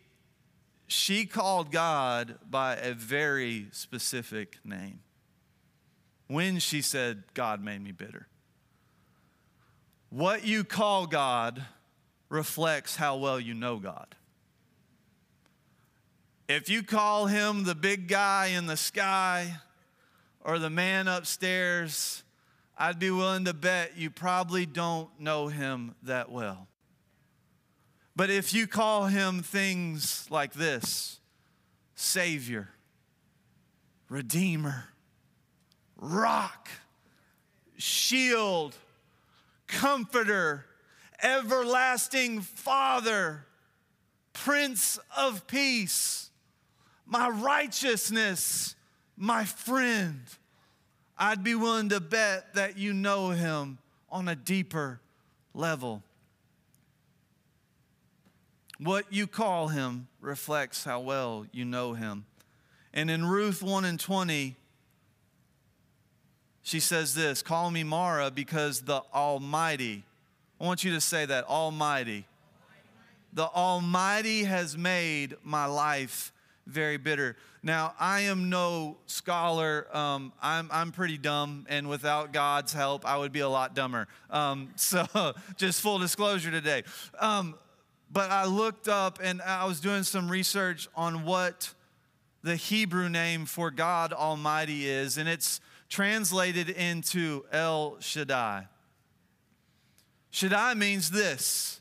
she 0.87 1.25
called 1.25 1.73
God 1.73 2.37
by 2.49 2.77
a 2.77 2.93
very 2.95 3.69
specific 3.73 4.59
name. 4.65 5.01
When 6.27 6.59
she 6.59 6.83
said, 6.83 7.25
God 7.33 7.63
made 7.63 7.83
me 7.83 7.93
bitter. 7.93 8.29
What 10.11 10.45
you 10.45 10.65
call 10.65 11.07
God 11.07 11.65
reflects 12.29 12.97
how 12.97 13.17
well 13.17 13.41
you 13.41 13.55
know 13.55 13.79
God. 13.79 14.15
If 16.57 16.69
you 16.69 16.85
call 16.85 17.27
him 17.27 17.65
the 17.65 17.75
big 17.75 18.07
guy 18.07 18.53
in 18.57 18.67
the 18.67 18.77
sky, 18.77 19.57
or 20.41 20.61
the 20.61 20.71
man 20.71 21.09
upstairs, 21.09 22.23
I'd 22.79 23.01
be 23.01 23.11
willing 23.11 23.47
to 23.47 23.53
bet 23.53 23.99
you 23.99 24.09
probably 24.09 24.65
don't 24.65 25.09
know 25.19 25.49
him 25.49 25.97
that 26.05 26.31
well. 26.31 26.69
But 28.15 28.31
if 28.31 28.55
you 28.55 28.69
call 28.69 29.07
him 29.07 29.43
things 29.43 30.29
like 30.31 30.53
this 30.53 31.19
Savior, 31.97 32.69
Redeemer, 34.09 34.91
Rock, 35.97 36.69
Shield, 37.79 38.77
Comforter, 39.67 40.67
Everlasting 41.21 42.43
Father, 42.43 43.45
Prince 44.33 45.01
of 45.17 45.49
Peace, 45.49 46.31
my 47.07 47.29
righteousness, 47.29 48.75
my 49.17 49.45
friend, 49.45 50.21
I'd 51.17 51.45
be 51.45 51.55
willing 51.55 51.91
to 51.91 52.01
bet 52.01 52.55
that 52.55 52.77
you 52.77 52.93
know 52.93 53.31
him 53.31 53.79
on 54.11 54.29
a 54.29 54.35
deeper 54.35 55.01
level. 55.53 56.03
What 58.79 59.13
you 59.13 59.27
call 59.27 59.69
him 59.69 60.09
reflects 60.21 60.85
how 60.85 61.01
well 61.01 61.47
you 61.53 61.65
know 61.65 61.95
him. 61.95 62.25
And 62.93 63.11
in 63.11 63.25
Ruth 63.25 63.63
1 63.63 63.85
and 63.85 63.99
20, 63.99 64.57
she 66.63 66.81
says 66.81 67.15
this 67.15 67.43
Call 67.43 67.71
me 67.71 67.85
Mara 67.85 68.31
because 68.31 68.83
the 68.83 69.03
Almighty, 69.13 70.03
I 70.61 70.65
want 70.65 70.83
you 70.83 70.93
to 70.93 71.01
say 71.01 71.27
that, 71.27 71.45
Almighty. 71.45 72.27
The 73.33 73.47
Almighty 73.47 74.45
has 74.45 74.79
made 74.79 75.37
my 75.43 75.67
life 75.67 76.33
very 76.67 76.97
bitter. 76.97 77.37
Now, 77.63 77.95
I 77.99 78.21
am 78.23 78.51
no 78.51 78.99
scholar. 79.07 79.87
Um, 79.97 80.33
I'm, 80.43 80.69
I'm 80.71 80.93
pretty 80.93 81.19
dumb, 81.19 81.67
and 81.69 81.89
without 81.89 82.33
God's 82.33 82.73
help, 82.73 83.07
I 83.07 83.17
would 83.17 83.33
be 83.33 83.41
a 83.41 83.49
lot 83.49 83.75
dumber. 83.75 84.09
Um, 84.31 84.71
so, 84.77 85.07
just 85.57 85.81
full 85.81 85.99
disclosure 85.99 86.51
today. 86.51 86.85
Um, 87.19 87.55
but 88.11 88.31
I 88.31 88.45
looked 88.45 88.87
up 88.87 89.19
and 89.23 89.43
I 89.43 89.65
was 89.65 89.81
doing 89.81 90.03
some 90.03 90.31
research 90.31 90.89
on 90.95 91.25
what 91.25 91.73
the 92.43 92.57
Hebrew 92.57 93.09
name 93.09 93.47
for 93.47 93.71
God 93.71 94.13
Almighty 94.13 94.87
is, 94.89 95.19
and 95.19 95.29
it's 95.29 95.61
translated 95.89 96.69
into 96.69 97.45
El 97.51 97.97
Shaddai. 98.01 98.69
Shaddai 100.31 100.75
means 100.75 101.11
this 101.11 101.81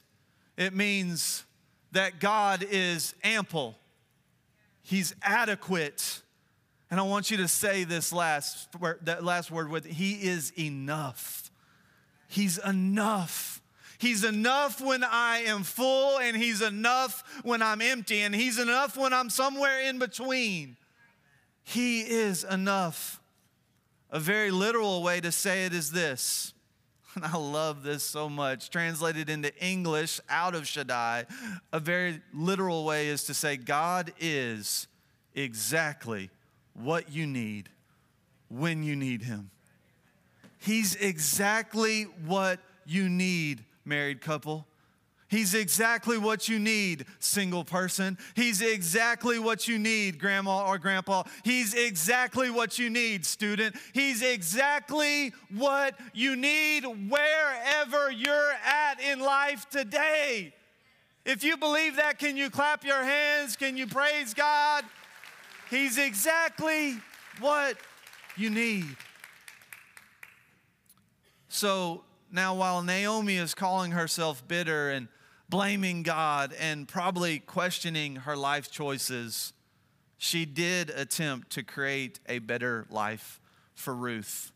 it 0.57 0.73
means 0.73 1.45
that 1.91 2.19
God 2.19 2.65
is 2.69 3.13
ample 3.23 3.77
He's 4.83 5.15
adequate. 5.21 6.21
And 6.91 6.99
I 6.99 7.03
want 7.03 7.31
you 7.31 7.37
to 7.37 7.47
say 7.47 7.85
this 7.85 8.13
last, 8.13 8.67
that 9.03 9.23
last 9.23 9.49
word 9.49 9.69
with 9.69 9.85
He 9.85 10.13
is 10.13 10.51
enough. 10.51 11.49
He's 12.27 12.57
enough. 12.59 13.61
He's 13.97 14.23
enough 14.23 14.81
when 14.81 15.03
I 15.03 15.43
am 15.47 15.63
full, 15.63 16.19
and 16.19 16.35
He's 16.35 16.61
enough 16.61 17.23
when 17.43 17.61
I'm 17.61 17.81
empty, 17.81 18.21
and 18.21 18.35
He's 18.35 18.59
enough 18.59 18.97
when 18.97 19.13
I'm 19.13 19.29
somewhere 19.29 19.81
in 19.81 19.97
between. 19.97 20.77
He 21.63 22.01
is 22.01 22.43
enough. 22.43 23.21
A 24.11 24.19
very 24.19 24.51
literal 24.51 25.01
way 25.01 25.21
to 25.21 25.31
say 25.31 25.65
it 25.65 25.73
is 25.73 25.91
this 25.91 26.52
and 27.15 27.25
I 27.33 27.37
love 27.37 27.83
this 27.83 28.03
so 28.03 28.29
much. 28.29 28.69
Translated 28.69 29.29
into 29.29 29.55
English 29.63 30.19
out 30.29 30.55
of 30.55 30.67
Shaddai, 30.67 31.25
a 31.71 31.79
very 31.79 32.21
literal 32.33 32.85
way 32.85 33.07
is 33.07 33.23
to 33.25 33.33
say, 33.33 33.57
God 33.57 34.13
is 34.19 34.87
exactly 35.35 36.29
what 36.73 37.11
you 37.11 37.27
need 37.27 37.69
when 38.49 38.83
you 38.83 38.95
need 38.95 39.23
Him. 39.23 39.49
He's 40.59 40.95
exactly 40.95 42.03
what 42.03 42.59
you 42.85 43.09
need, 43.09 43.63
married 43.85 44.21
couple. 44.21 44.65
He's 45.33 45.55
exactly 45.55 46.19
what 46.19 46.47
you 46.47 46.59
need, 46.59 47.07
single 47.17 47.63
person. 47.63 48.19
He's 48.35 48.61
exactly 48.61 49.39
what 49.39 49.67
you 49.67 49.79
need, 49.79 50.19
grandma 50.19 50.67
or 50.67 50.77
grandpa. 50.77 51.23
He's 51.43 51.73
exactly 51.73 52.51
what 52.51 52.77
you 52.77 52.91
need, 52.91 53.25
student. 53.25 53.75
He's 53.93 54.21
exactly 54.21 55.33
what 55.49 55.99
you 56.13 56.35
need 56.35 56.83
wherever 56.83 58.11
you're 58.11 58.51
at 58.63 59.01
in 59.01 59.21
life 59.21 59.67
today. 59.71 60.53
If 61.25 61.43
you 61.43 61.57
believe 61.57 61.95
that, 61.95 62.19
can 62.19 62.37
you 62.37 62.51
clap 62.51 62.83
your 62.83 63.03
hands? 63.03 63.55
Can 63.55 63.75
you 63.75 63.87
praise 63.87 64.35
God? 64.35 64.83
He's 65.71 65.97
exactly 65.97 66.97
what 67.39 67.75
you 68.37 68.51
need. 68.51 68.85
So 71.49 72.03
now, 72.31 72.53
while 72.53 72.83
Naomi 72.83 73.37
is 73.37 73.55
calling 73.55 73.93
herself 73.93 74.47
bitter 74.47 74.91
and 74.91 75.07
blaming 75.49 76.03
God 76.03 76.53
and 76.59 76.87
probably 76.87 77.39
questioning 77.39 78.17
her 78.17 78.35
life 78.35 78.71
choices, 78.71 79.53
she 80.17 80.45
did 80.45 80.89
attempt 80.89 81.51
to 81.51 81.63
create 81.63 82.19
a 82.27 82.39
better 82.39 82.85
life 82.89 83.39
for 83.75 83.93
Ruth. 83.93 84.51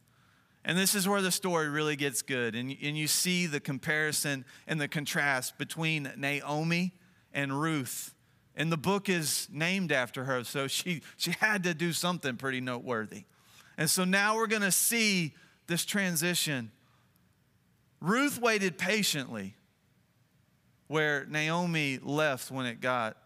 And 0.63 0.77
this 0.77 0.95
is 0.95 1.07
where 1.07 1.21
the 1.21 1.31
story 1.31 1.69
really 1.69 1.95
gets 1.95 2.21
good. 2.21 2.55
And, 2.55 2.75
and 2.81 2.97
you 2.97 3.07
see 3.07 3.47
the 3.47 3.59
comparison 3.59 4.43
and 4.67 4.81
the 4.81 4.87
contrast 4.87 5.57
between 5.57 6.11
Naomi 6.17 6.93
and 7.33 7.59
Ruth. 7.59 8.13
And 8.55 8.71
the 8.71 8.77
book 8.77 9.07
is 9.07 9.47
named 9.51 9.91
after 9.91 10.23
her, 10.23 10.43
so 10.43 10.67
she, 10.67 11.01
she 11.15 11.31
had 11.31 11.63
to 11.63 11.73
do 11.73 11.93
something 11.93 12.35
pretty 12.35 12.59
noteworthy. 12.59 13.23
And 13.77 13.89
so 13.89 14.03
now 14.03 14.35
we're 14.35 14.47
going 14.47 14.63
to 14.63 14.71
see 14.71 15.35
this 15.67 15.85
transition. 15.85 16.71
Ruth 18.01 18.41
waited 18.41 18.77
patiently 18.77 19.55
where 20.87 21.25
Naomi 21.25 21.99
left 22.01 22.51
when 22.51 22.65
it 22.65 22.81
got 22.81 23.17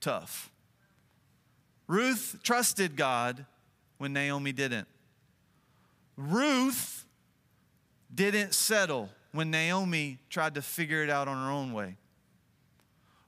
tough. 0.00 0.50
Ruth 1.86 2.38
trusted 2.42 2.96
God 2.96 3.44
when 3.98 4.12
Naomi 4.12 4.52
didn't. 4.52 4.88
Ruth 6.16 7.04
didn't 8.14 8.54
settle 8.54 9.08
when 9.32 9.50
Naomi 9.50 10.18
tried 10.28 10.54
to 10.54 10.62
figure 10.62 11.02
it 11.02 11.10
out 11.10 11.28
on 11.28 11.36
her 11.36 11.50
own 11.50 11.72
way. 11.72 11.96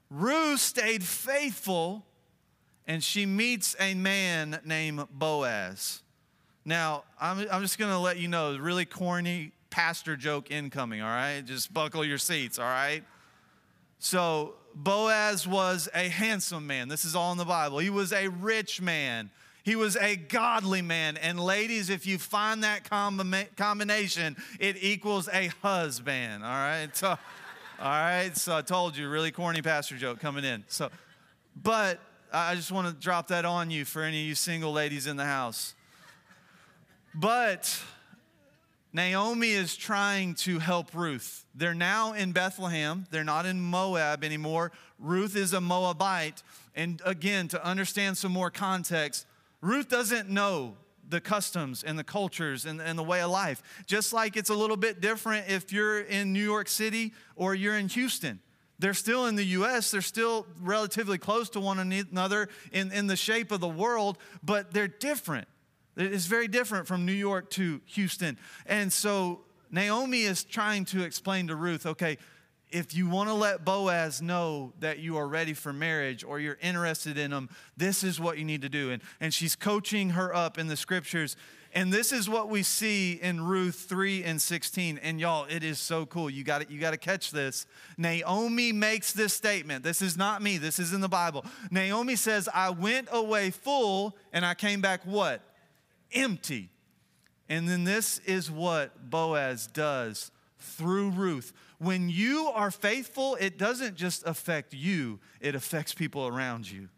Ruth 0.09 0.59
stayed 0.59 1.03
faithful 1.03 2.05
and 2.87 3.03
she 3.03 3.25
meets 3.25 3.75
a 3.79 3.95
man 3.95 4.59
named 4.63 5.07
Boaz. 5.11 6.03
Now, 6.63 7.03
I'm, 7.19 7.47
I'm 7.51 7.61
just 7.61 7.77
going 7.77 7.91
to 7.91 7.99
let 7.99 8.17
you 8.17 8.27
know, 8.27 8.57
really 8.57 8.85
corny 8.85 9.51
pastor 9.69 10.15
joke 10.15 10.51
incoming, 10.51 11.01
all 11.01 11.07
right? 11.07 11.43
Just 11.43 11.73
buckle 11.73 12.05
your 12.05 12.17
seats, 12.17 12.59
all 12.59 12.65
right? 12.65 13.03
So 13.99 14.55
Boaz 14.75 15.47
was 15.47 15.87
a 15.93 16.09
handsome 16.09 16.67
man. 16.67 16.89
This 16.89 17.05
is 17.05 17.15
all 17.15 17.31
in 17.31 17.37
the 17.37 17.45
Bible. 17.45 17.79
He 17.79 17.89
was 17.89 18.11
a 18.11 18.27
rich 18.27 18.81
man. 18.81 19.31
He 19.63 19.75
was 19.75 19.95
a 19.95 20.15
godly 20.15 20.81
man. 20.81 21.17
And 21.17 21.39
ladies, 21.39 21.89
if 21.89 22.05
you 22.05 22.19
find 22.19 22.63
that 22.63 22.87
combination, 23.55 24.35
it 24.59 24.77
equals 24.79 25.27
a 25.31 25.47
husband. 25.63 26.43
All 26.43 26.49
right. 26.49 26.89
So, 26.95 27.09
all 27.09 27.17
right. 27.79 28.35
So 28.37 28.55
I 28.55 28.61
told 28.61 28.95
you, 28.95 29.09
really 29.09 29.31
corny 29.31 29.63
pastor 29.63 29.97
joke 29.97 30.19
coming 30.19 30.43
in. 30.43 30.65
So, 30.67 30.91
but 31.63 31.99
I 32.31 32.53
just 32.53 32.71
want 32.71 32.87
to 32.87 32.93
drop 32.93 33.29
that 33.29 33.45
on 33.45 33.71
you 33.71 33.85
for 33.85 34.03
any 34.03 34.21
of 34.21 34.27
you 34.27 34.35
single 34.35 34.71
ladies 34.71 35.07
in 35.07 35.15
the 35.17 35.25
house. 35.25 35.73
But 37.15 37.81
Naomi 38.95 39.51
is 39.51 39.75
trying 39.75 40.35
to 40.35 40.57
help 40.59 40.93
Ruth. 40.93 41.45
They're 41.53 41.73
now 41.73 42.13
in 42.13 42.31
Bethlehem, 42.31 43.05
they're 43.11 43.25
not 43.25 43.45
in 43.45 43.59
Moab 43.59 44.23
anymore. 44.23 44.71
Ruth 44.99 45.35
is 45.35 45.51
a 45.51 45.59
Moabite. 45.59 46.41
And 46.75 47.01
again, 47.03 47.49
to 47.49 47.63
understand 47.63 48.17
some 48.17 48.31
more 48.31 48.49
context, 48.49 49.25
Ruth 49.59 49.89
doesn't 49.89 50.29
know 50.29 50.77
the 51.09 51.19
customs 51.19 51.83
and 51.83 51.99
the 51.99 52.05
cultures 52.05 52.65
and, 52.65 52.79
and, 52.79 52.97
the 52.97 53.03
way 53.03 53.21
of 53.21 53.31
life. 53.31 53.61
Just 53.85 54.13
like 54.13 54.37
it's 54.37 54.49
a 54.49 54.55
little 54.55 54.77
bit 54.77 55.01
different 55.01 55.49
if 55.49 55.73
you're 55.73 55.99
in 55.99 56.31
New 56.31 56.43
York 56.43 56.69
City 56.69 57.13
or 57.35 57.53
you're 57.53 57.77
in 57.77 57.89
Houston. 57.89 58.39
They're 58.79 58.93
still 58.93 59.25
in 59.25 59.35
the 59.35 59.43
US, 59.43 59.91
they're 59.91 60.01
still 60.01 60.47
relatively 60.61 61.17
close 61.17 61.49
to 61.49 61.59
one 61.59 61.79
another 61.79 62.47
in, 62.71 62.93
in 62.93 63.07
the 63.07 63.17
shape 63.17 63.51
of 63.51 63.59
the 63.59 63.67
world, 63.67 64.17
but 64.41 64.73
they're 64.73 64.87
different. 64.87 65.49
It's 65.97 66.25
very 66.25 66.47
different 66.47 66.87
from 66.87 67.05
New 67.05 67.13
York 67.13 67.49
to 67.51 67.81
Houston. 67.85 68.37
And 68.65 68.91
so 68.91 69.41
Naomi 69.71 70.23
is 70.23 70.43
trying 70.43 70.85
to 70.85 71.03
explain 71.03 71.47
to 71.47 71.55
Ruth 71.55 71.85
okay, 71.85 72.17
if 72.71 72.95
you 72.95 73.07
want 73.07 73.29
to 73.29 73.33
let 73.33 73.63
Boaz 73.63 74.21
know 74.21 74.73
that 74.79 74.99
you 74.99 75.17
are 75.17 75.27
ready 75.27 75.53
for 75.53 75.71
marriage 75.71 76.23
or 76.23 76.39
you're 76.39 76.57
interested 76.61 77.17
in 77.17 77.31
him, 77.31 77.49
this 77.77 78.03
is 78.03 78.19
what 78.19 78.37
you 78.37 78.43
need 78.43 78.63
to 78.63 78.69
do. 78.69 78.91
And, 78.91 79.01
and 79.21 79.33
she's 79.33 79.55
coaching 79.55 80.11
her 80.11 80.35
up 80.35 80.57
in 80.57 80.67
the 80.67 80.75
scriptures. 80.75 81.37
And 81.73 81.91
this 81.91 82.11
is 82.11 82.29
what 82.29 82.49
we 82.49 82.63
see 82.63 83.13
in 83.13 83.41
Ruth 83.41 83.85
3 83.87 84.23
and 84.23 84.41
16. 84.41 84.97
And 84.97 85.19
y'all, 85.19 85.45
it 85.49 85.63
is 85.63 85.79
so 85.79 86.05
cool. 86.05 86.29
You 86.29 86.43
got 86.43 86.69
you 86.71 86.79
got 86.79 86.91
to 86.91 86.97
catch 86.97 87.31
this. 87.31 87.67
Naomi 87.97 88.71
makes 88.71 89.13
this 89.13 89.33
statement. 89.33 89.83
This 89.83 90.01
is 90.01 90.17
not 90.17 90.41
me. 90.41 90.57
This 90.57 90.79
is 90.79 90.93
in 90.93 91.01
the 91.01 91.09
Bible. 91.09 91.45
Naomi 91.71 92.15
says, 92.15 92.47
"I 92.53 92.69
went 92.69 93.09
away 93.11 93.51
full 93.51 94.15
and 94.31 94.45
I 94.45 94.53
came 94.53 94.79
back 94.79 95.01
what? 95.05 95.41
Empty. 96.15 96.69
And 97.47 97.67
then 97.69 97.83
this 97.83 98.19
is 98.19 98.49
what 98.49 99.09
Boaz 99.09 99.67
does 99.67 100.31
through 100.57 101.11
Ruth. 101.11 101.53
When 101.77 102.09
you 102.09 102.47
are 102.53 102.71
faithful, 102.71 103.37
it 103.39 103.57
doesn't 103.57 103.95
just 103.95 104.25
affect 104.25 104.73
you, 104.73 105.19
it 105.39 105.53
affects 105.55 105.93
people 105.93 106.27
around 106.27 106.69
you. 106.69 106.89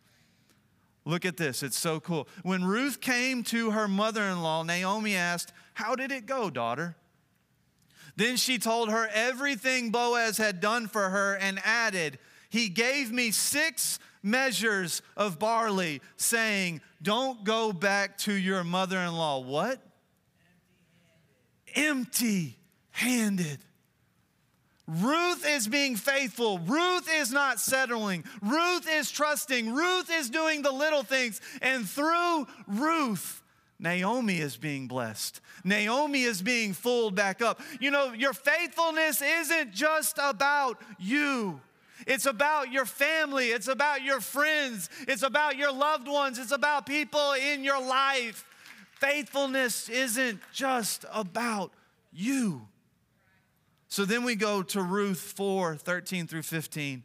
Look 1.03 1.25
at 1.25 1.37
this, 1.37 1.63
it's 1.63 1.77
so 1.77 1.99
cool. 1.99 2.27
When 2.43 2.65
Ruth 2.65 2.99
came 2.99 3.43
to 3.45 3.71
her 3.71 3.87
mother 3.87 4.23
in 4.23 4.41
law, 4.41 4.63
Naomi 4.63 5.15
asked, 5.15 5.53
How 5.73 5.95
did 5.95 6.11
it 6.11 6.25
go, 6.25 6.49
daughter? 6.49 6.95
Then 8.17 8.35
she 8.35 8.57
told 8.57 8.89
her 8.89 9.07
everything 9.13 9.91
Boaz 9.91 10.37
had 10.37 10.59
done 10.59 10.87
for 10.87 11.09
her 11.09 11.35
and 11.35 11.59
added, 11.63 12.19
He 12.49 12.69
gave 12.69 13.11
me 13.11 13.31
six 13.31 13.99
measures 14.23 15.01
of 15.15 15.39
barley, 15.39 16.01
saying, 16.15 16.81
Don't 17.01 17.43
go 17.43 17.71
back 17.73 18.17
to 18.19 18.33
your 18.33 18.63
mother 18.63 18.97
in 18.97 19.13
law. 19.13 19.39
What? 19.39 19.81
Empty 21.75 22.57
handed. 22.91 23.59
Ruth 24.87 25.45
is 25.45 25.67
being 25.67 25.97
faithful. 25.97 26.59
Ruth 26.59 27.09
is 27.13 27.31
not 27.31 27.59
settling. 27.59 28.23
Ruth 28.41 28.87
is 28.89 29.11
trusting. 29.11 29.73
Ruth 29.73 30.09
is 30.09 30.29
doing 30.29 30.61
the 30.61 30.71
little 30.71 31.03
things. 31.03 31.41
And 31.61 31.87
through 31.87 32.47
Ruth, 32.67 33.43
Naomi 33.79 34.39
is 34.39 34.55
being 34.55 34.87
blessed. 34.87 35.41
Naomi 35.63 36.23
is 36.23 36.41
being 36.41 36.73
fulled 36.73 37.15
back 37.15 37.41
up. 37.41 37.59
You 37.81 37.91
know, 37.91 38.13
your 38.13 38.33
faithfulness 38.33 39.21
isn't 39.21 39.73
just 39.73 40.19
about 40.23 40.81
you. 40.97 41.59
It's 42.07 42.25
about 42.25 42.71
your 42.71 42.85
family. 42.85 43.47
It's 43.47 43.67
about 43.67 44.01
your 44.01 44.21
friends. 44.21 44.89
It's 45.09 45.23
about 45.23 45.57
your 45.57 45.73
loved 45.73 46.07
ones. 46.07 46.39
It's 46.39 46.53
about 46.53 46.85
people 46.85 47.33
in 47.33 47.65
your 47.65 47.81
life. 47.81 48.45
Faithfulness 48.93 49.89
isn't 49.89 50.39
just 50.53 51.05
about 51.13 51.71
you. 52.13 52.61
So 53.89 54.05
then 54.05 54.23
we 54.23 54.35
go 54.35 54.63
to 54.63 54.81
Ruth 54.81 55.19
4 55.19 55.75
13 55.75 56.27
through 56.27 56.43
15. 56.43 57.03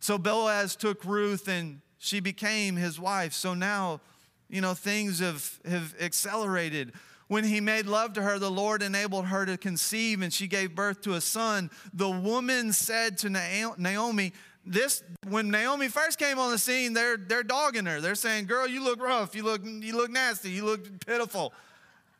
So 0.00 0.16
Boaz 0.16 0.74
took 0.74 1.04
Ruth 1.04 1.46
and 1.46 1.82
she 1.98 2.20
became 2.20 2.76
his 2.76 2.98
wife. 2.98 3.34
So 3.34 3.52
now, 3.52 4.00
you 4.48 4.62
know, 4.62 4.72
things 4.72 5.20
have, 5.20 5.60
have 5.66 5.94
accelerated. 6.00 6.94
When 7.34 7.42
he 7.42 7.60
made 7.60 7.86
love 7.86 8.12
to 8.12 8.22
her, 8.22 8.38
the 8.38 8.48
Lord 8.48 8.80
enabled 8.80 9.26
her 9.26 9.44
to 9.44 9.56
conceive 9.56 10.22
and 10.22 10.32
she 10.32 10.46
gave 10.46 10.72
birth 10.72 11.00
to 11.00 11.14
a 11.14 11.20
son. 11.20 11.68
The 11.92 12.08
woman 12.08 12.72
said 12.72 13.18
to 13.18 13.28
Naomi, 13.28 14.32
this 14.64 15.02
when 15.26 15.50
Naomi 15.50 15.88
first 15.88 16.20
came 16.20 16.38
on 16.38 16.52
the 16.52 16.58
scene, 16.58 16.92
they're 16.92 17.16
they're 17.16 17.42
dogging 17.42 17.86
her. 17.86 18.00
They're 18.00 18.14
saying, 18.14 18.46
"Girl, 18.46 18.68
you 18.68 18.84
look 18.84 19.02
rough. 19.02 19.34
You 19.34 19.42
look 19.42 19.62
you 19.64 19.96
look 19.96 20.12
nasty. 20.12 20.52
You 20.52 20.64
look 20.64 21.04
pitiful." 21.04 21.52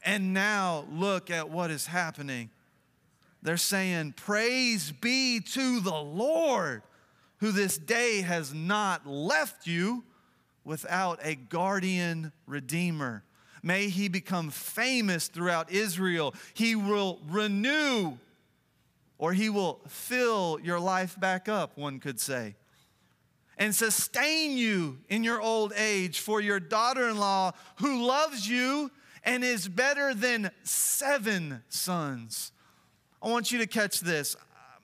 And 0.04 0.34
now 0.34 0.84
look 0.90 1.30
at 1.30 1.48
what 1.48 1.70
is 1.70 1.86
happening. 1.86 2.50
They're 3.40 3.56
saying, 3.56 4.14
"Praise 4.14 4.90
be 4.90 5.38
to 5.38 5.78
the 5.78 5.94
Lord, 5.94 6.82
who 7.36 7.52
this 7.52 7.78
day 7.78 8.22
has 8.22 8.52
not 8.52 9.06
left 9.06 9.68
you 9.68 10.02
without 10.64 11.20
a 11.22 11.36
guardian 11.36 12.32
redeemer." 12.48 13.22
May 13.64 13.88
he 13.88 14.08
become 14.08 14.50
famous 14.50 15.28
throughout 15.28 15.72
Israel. 15.72 16.34
He 16.52 16.76
will 16.76 17.18
renew 17.26 18.18
or 19.16 19.32
he 19.32 19.48
will 19.48 19.80
fill 19.88 20.58
your 20.62 20.78
life 20.78 21.18
back 21.18 21.48
up, 21.48 21.78
one 21.78 21.98
could 21.98 22.20
say, 22.20 22.56
and 23.56 23.74
sustain 23.74 24.58
you 24.58 24.98
in 25.08 25.24
your 25.24 25.40
old 25.40 25.72
age. 25.78 26.20
For 26.20 26.42
your 26.42 26.60
daughter 26.60 27.08
in 27.08 27.16
law, 27.16 27.52
who 27.76 28.04
loves 28.04 28.46
you 28.46 28.90
and 29.24 29.42
is 29.42 29.66
better 29.66 30.12
than 30.12 30.50
seven 30.62 31.62
sons. 31.70 32.52
I 33.22 33.28
want 33.28 33.50
you 33.50 33.58
to 33.60 33.66
catch 33.66 34.00
this 34.00 34.36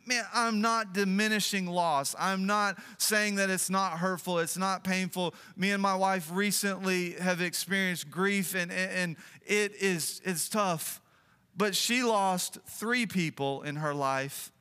man, 0.06 0.24
I'm 0.34 0.60
not 0.60 0.92
diminishing 0.92 1.66
loss. 1.66 2.14
I'm 2.18 2.46
not 2.46 2.78
saying 2.98 3.36
that 3.36 3.50
it's 3.50 3.70
not 3.70 3.98
hurtful, 3.98 4.38
it's 4.38 4.56
not 4.56 4.84
painful. 4.84 5.34
Me 5.56 5.70
and 5.70 5.82
my 5.82 5.94
wife 5.94 6.28
recently 6.32 7.12
have 7.12 7.40
experienced 7.40 8.10
grief 8.10 8.54
and, 8.54 8.72
and 8.72 9.16
it 9.46 9.74
is 9.80 10.20
it's 10.24 10.48
tough. 10.48 11.00
But 11.56 11.74
she 11.74 12.02
lost 12.02 12.58
three 12.66 13.06
people 13.06 13.62
in 13.62 13.76
her 13.76 13.94
life. 13.94 14.52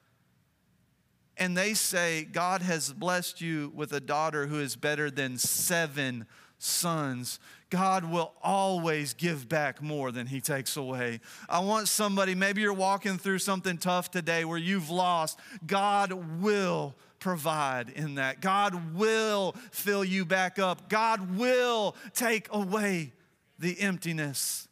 And 1.37 1.55
they 1.55 1.73
say, 1.73 2.25
God 2.25 2.61
has 2.61 2.91
blessed 2.91 3.39
you 3.39 3.71
with 3.73 3.93
a 3.93 4.01
daughter 4.01 4.47
who 4.47 4.59
is 4.59 4.75
better 4.75 5.09
than 5.09 5.37
seven 5.37 6.25
sons. 6.57 7.39
God 7.69 8.05
will 8.05 8.33
always 8.41 9.13
give 9.13 9.47
back 9.47 9.81
more 9.81 10.11
than 10.11 10.27
He 10.27 10.41
takes 10.41 10.75
away. 10.75 11.19
I 11.47 11.59
want 11.59 11.87
somebody, 11.87 12.33
maybe 12.33 12.61
you're 12.61 12.73
walking 12.73 13.17
through 13.17 13.39
something 13.39 13.77
tough 13.77 14.09
today 14.09 14.43
where 14.45 14.57
you've 14.57 14.89
lost. 14.89 15.39
God 15.65 16.41
will 16.41 16.95
provide 17.19 17.89
in 17.89 18.15
that. 18.15 18.41
God 18.41 18.95
will 18.95 19.55
fill 19.71 20.03
you 20.03 20.25
back 20.25 20.57
up. 20.57 20.89
God 20.89 21.37
will 21.37 21.95
take 22.13 22.47
away 22.51 23.11
the 23.59 23.79
emptiness. 23.79 24.67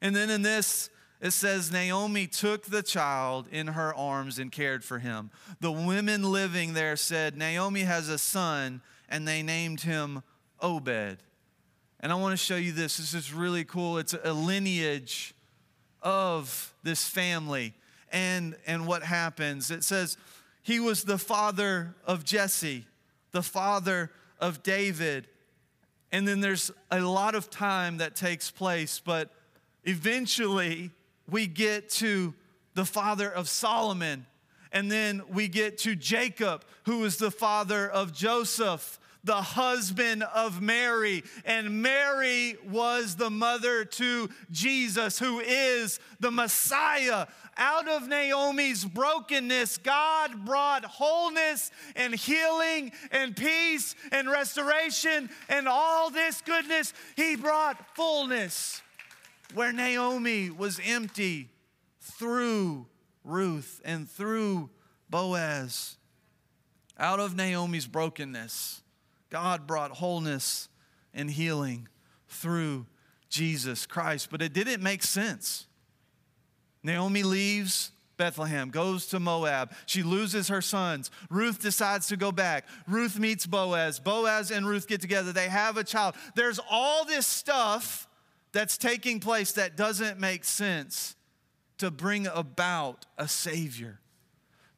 And 0.00 0.14
then 0.14 0.30
in 0.30 0.42
this, 0.42 0.90
it 1.20 1.32
says 1.32 1.72
Naomi 1.72 2.26
took 2.26 2.66
the 2.66 2.82
child 2.82 3.46
in 3.50 3.68
her 3.68 3.94
arms 3.94 4.38
and 4.38 4.52
cared 4.52 4.84
for 4.84 4.98
him. 4.98 5.30
The 5.60 5.72
women 5.72 6.22
living 6.22 6.74
there 6.74 6.96
said, 6.96 7.36
Naomi 7.36 7.80
has 7.80 8.08
a 8.08 8.18
son, 8.18 8.82
and 9.08 9.26
they 9.26 9.42
named 9.42 9.80
him 9.80 10.22
Obed. 10.60 11.18
And 12.04 12.12
I 12.12 12.16
want 12.16 12.34
to 12.34 12.36
show 12.36 12.56
you 12.56 12.72
this. 12.72 12.98
This 12.98 13.14
is 13.14 13.32
really 13.32 13.64
cool. 13.64 13.96
It's 13.96 14.14
a 14.24 14.34
lineage 14.34 15.32
of 16.02 16.74
this 16.82 17.08
family 17.08 17.72
and, 18.12 18.56
and 18.66 18.86
what 18.86 19.02
happens. 19.02 19.70
It 19.70 19.82
says, 19.84 20.18
he 20.60 20.80
was 20.80 21.04
the 21.04 21.16
father 21.16 21.94
of 22.06 22.22
Jesse, 22.22 22.84
the 23.32 23.42
father 23.42 24.10
of 24.38 24.62
David. 24.62 25.28
And 26.12 26.28
then 26.28 26.42
there's 26.42 26.70
a 26.90 27.00
lot 27.00 27.34
of 27.34 27.48
time 27.48 27.96
that 27.96 28.14
takes 28.14 28.50
place, 28.50 29.00
but 29.02 29.30
eventually 29.84 30.90
we 31.26 31.46
get 31.46 31.88
to 31.88 32.34
the 32.74 32.84
father 32.84 33.30
of 33.30 33.48
Solomon. 33.48 34.26
And 34.72 34.92
then 34.92 35.22
we 35.32 35.48
get 35.48 35.78
to 35.78 35.96
Jacob, 35.96 36.66
who 36.84 37.02
is 37.04 37.16
the 37.16 37.30
father 37.30 37.88
of 37.88 38.12
Joseph 38.12 39.00
the 39.24 39.40
husband 39.40 40.22
of 40.22 40.60
Mary. 40.60 41.24
And 41.44 41.82
Mary 41.82 42.56
was 42.70 43.16
the 43.16 43.30
mother 43.30 43.84
to 43.84 44.28
Jesus, 44.50 45.18
who 45.18 45.40
is 45.40 45.98
the 46.20 46.30
Messiah. 46.30 47.26
Out 47.56 47.88
of 47.88 48.08
Naomi's 48.08 48.84
brokenness, 48.84 49.78
God 49.78 50.44
brought 50.44 50.84
wholeness 50.84 51.70
and 51.94 52.14
healing 52.14 52.92
and 53.10 53.36
peace 53.36 53.94
and 54.12 54.28
restoration 54.28 55.30
and 55.48 55.68
all 55.68 56.10
this 56.10 56.40
goodness. 56.40 56.92
He 57.16 57.36
brought 57.36 57.96
fullness 57.96 58.82
where 59.54 59.72
Naomi 59.72 60.50
was 60.50 60.80
empty 60.84 61.48
through 62.00 62.86
Ruth 63.22 63.80
and 63.84 64.10
through 64.10 64.70
Boaz. 65.08 65.96
Out 66.98 67.20
of 67.20 67.36
Naomi's 67.36 67.86
brokenness, 67.86 68.82
God 69.34 69.66
brought 69.66 69.90
wholeness 69.90 70.68
and 71.12 71.28
healing 71.28 71.88
through 72.28 72.86
Jesus 73.28 73.84
Christ. 73.84 74.28
But 74.30 74.40
it 74.42 74.52
didn't 74.52 74.80
make 74.80 75.02
sense. 75.02 75.66
Naomi 76.84 77.24
leaves 77.24 77.90
Bethlehem, 78.16 78.70
goes 78.70 79.06
to 79.06 79.18
Moab. 79.18 79.74
She 79.86 80.04
loses 80.04 80.46
her 80.46 80.62
sons. 80.62 81.10
Ruth 81.30 81.60
decides 81.60 82.06
to 82.10 82.16
go 82.16 82.30
back. 82.30 82.68
Ruth 82.86 83.18
meets 83.18 83.44
Boaz. 83.44 83.98
Boaz 83.98 84.52
and 84.52 84.68
Ruth 84.68 84.86
get 84.86 85.00
together. 85.00 85.32
They 85.32 85.48
have 85.48 85.76
a 85.78 85.82
child. 85.82 86.14
There's 86.36 86.60
all 86.70 87.04
this 87.04 87.26
stuff 87.26 88.06
that's 88.52 88.78
taking 88.78 89.18
place 89.18 89.50
that 89.54 89.76
doesn't 89.76 90.20
make 90.20 90.44
sense 90.44 91.16
to 91.78 91.90
bring 91.90 92.28
about 92.28 93.04
a 93.18 93.26
Savior 93.26 93.98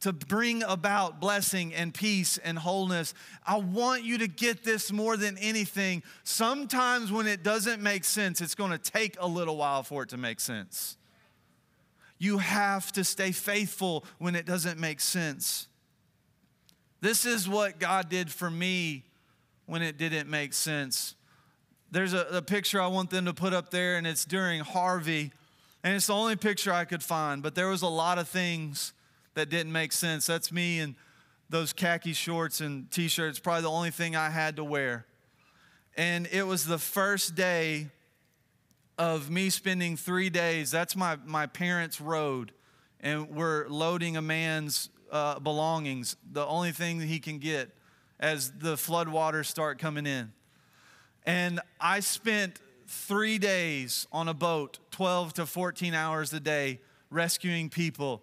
to 0.01 0.13
bring 0.13 0.63
about 0.63 1.21
blessing 1.21 1.75
and 1.75 1.93
peace 1.93 2.39
and 2.39 2.59
wholeness. 2.59 3.15
I 3.47 3.57
want 3.59 4.05
you 4.05 4.19
to 4.19 4.29
get 4.29 4.63
this 4.63 4.93
more 4.93 5.17
than 5.17 5.39
anything. 5.39 6.03
Sometimes 6.23 7.11
when 7.11 7.27
it 7.27 7.43
doesn't 7.43 7.83
make 7.83 8.05
sense, 8.05 8.41
it's 8.41 8.55
going 8.55 8.73
to 8.73 8.79
take 8.79 9.17
a 9.19 9.27
little 9.27 9.57
while 9.57 9.83
for 9.83 10.03
it 10.03 10.11
to 10.11 10.17
make 10.17 10.41
sense. 10.41 10.97
You 12.19 12.39
have 12.39 12.93
to 12.93 13.05
stay 13.05 13.33
faithful 13.33 14.05
when 14.19 14.35
it 14.35 14.47
doesn't 14.47 14.79
make 14.79 15.01
sense. 15.01 15.69
This 17.01 17.27
is 17.27 17.49
what 17.49 17.79
God 17.79 18.09
did 18.09 18.31
for 18.31 18.51
me 18.51 19.05
when 19.67 19.83
it 19.83 19.99
didn't 19.99 20.29
make 20.29 20.53
sense. 20.53 21.15
There's 21.91 22.15
a, 22.15 22.27
a 22.33 22.43
picture 22.43 22.81
I 22.81 22.87
want 22.87 23.11
them 23.11 23.27
to 23.27 23.35
put 23.35 23.53
up 23.53 23.71
there, 23.71 23.97
and 23.97 24.07
it's 24.07 24.25
during 24.25 24.61
Harvey. 24.61 25.33
And 25.85 25.95
it's 25.95 26.09
the 26.09 26.15
only 26.15 26.37
picture 26.37 26.73
I 26.73 26.85
could 26.85 27.03
find, 27.03 27.43
but 27.43 27.55
there 27.55 27.69
was 27.69 27.83
a 27.83 27.89
lot 27.89 28.19
of 28.19 28.29
things 28.29 28.93
that 29.37 29.51
didn't 29.51 29.73
make 29.73 29.93
sense. 29.93 30.27
That's 30.27 30.51
me 30.51 30.81
and 30.81 30.97
those 31.49 31.73
khaki 31.73 32.13
shorts 32.13 32.61
and 32.61 32.91
t 32.91 33.07
shirts, 33.07 33.39
probably 33.39 33.63
the 33.63 33.71
only 33.71 33.91
thing 33.91 34.17
I 34.17 34.31
had 34.31 34.57
to 34.57 34.65
wear. 34.65 35.07
And 35.97 36.27
it 36.33 36.43
was 36.43 36.67
the 36.67 36.79
first 36.79 37.35
day 37.35 37.89
of 38.99 39.31
me 39.31 39.51
spending 39.51 39.97
three 39.97 40.31
days. 40.31 40.71
That's 40.71 40.97
my, 40.97 41.17
my 41.25 41.47
parents' 41.47 42.01
road, 42.01 42.53
and 43.01 43.31
we're 43.31 43.69
loading 43.69 44.17
a 44.17 44.23
man's 44.23 44.91
uh, 45.13 45.39
belongings, 45.39 46.17
the 46.33 46.45
only 46.47 46.73
thing 46.73 46.99
that 46.99 47.07
he 47.07 47.21
can 47.21 47.39
get 47.39 47.71
as 48.19 48.51
the 48.59 48.75
floodwaters 48.75 49.47
start 49.47 49.79
coming 49.79 50.07
in. 50.07 50.33
And 51.25 51.61
I 51.81 52.01
spent 52.01 52.59
three 52.87 53.39
days 53.39 54.07
on 54.13 54.29
a 54.29 54.35
boat, 54.35 54.79
12 54.93 55.35
to 55.35 55.47
14 55.47 55.95
hours 55.95 56.33
a 56.33 56.41
day, 56.41 56.81
rescuing 57.11 57.69
people. 57.69 58.23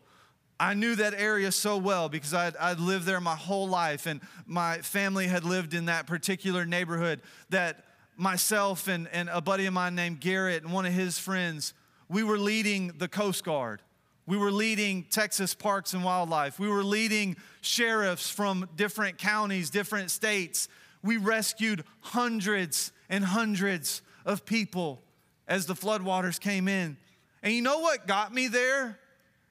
I 0.64 0.76
knew 0.76 0.96
that 0.96 1.14
area 1.14 1.52
so 1.52 1.76
well 1.76 2.08
because 2.08 2.34
I'd, 2.34 2.56
I'd, 2.56 2.80
lived 2.80 3.06
there 3.06 3.20
my 3.20 3.36
whole 3.36 3.68
life, 3.68 4.06
and 4.06 4.22
my 4.46 4.78
family 4.78 5.28
had 5.28 5.44
lived 5.44 5.74
in 5.74 5.86
that 5.86 6.08
particular 6.08 6.66
neighborhood. 6.66 7.20
That 7.50 7.84
myself 8.16 8.88
and, 8.88 9.10
and 9.12 9.28
a 9.28 9.42
buddy 9.42 9.66
of 9.66 9.74
mine 9.74 9.94
named 9.94 10.22
Garrett 10.22 10.64
and 10.64 10.72
one 10.72 10.86
of 10.86 10.94
his 10.94 11.20
friends, 11.20 11.74
we 12.08 12.24
were 12.24 12.38
leading 12.38 12.94
the 12.98 13.10
Coast 13.10 13.44
Guard. 13.44 13.82
We 14.26 14.38
were 14.38 14.54
leading 14.54 15.04
Texas 15.04 15.54
Parks 15.54 15.94
and 15.94 16.02
Wildlife. 16.02 16.60
We 16.60 16.70
were 16.70 16.84
leading 16.84 17.36
sheriffs 17.60 18.30
from 18.30 18.70
different 18.78 19.18
counties, 19.18 19.70
different 19.70 20.12
states. 20.12 20.70
We 21.04 21.18
rescued 21.18 21.84
hundreds 22.00 22.94
and 23.10 23.26
hundreds 23.26 24.02
of 24.26 24.46
people 24.46 25.02
as 25.46 25.66
the 25.66 25.74
floodwaters 25.74 26.40
came 26.40 26.70
in. 26.70 26.96
And 27.42 27.52
you 27.52 27.62
know 27.62 27.80
what 27.80 28.08
got 28.08 28.34
me 28.34 28.48
there? 28.48 28.98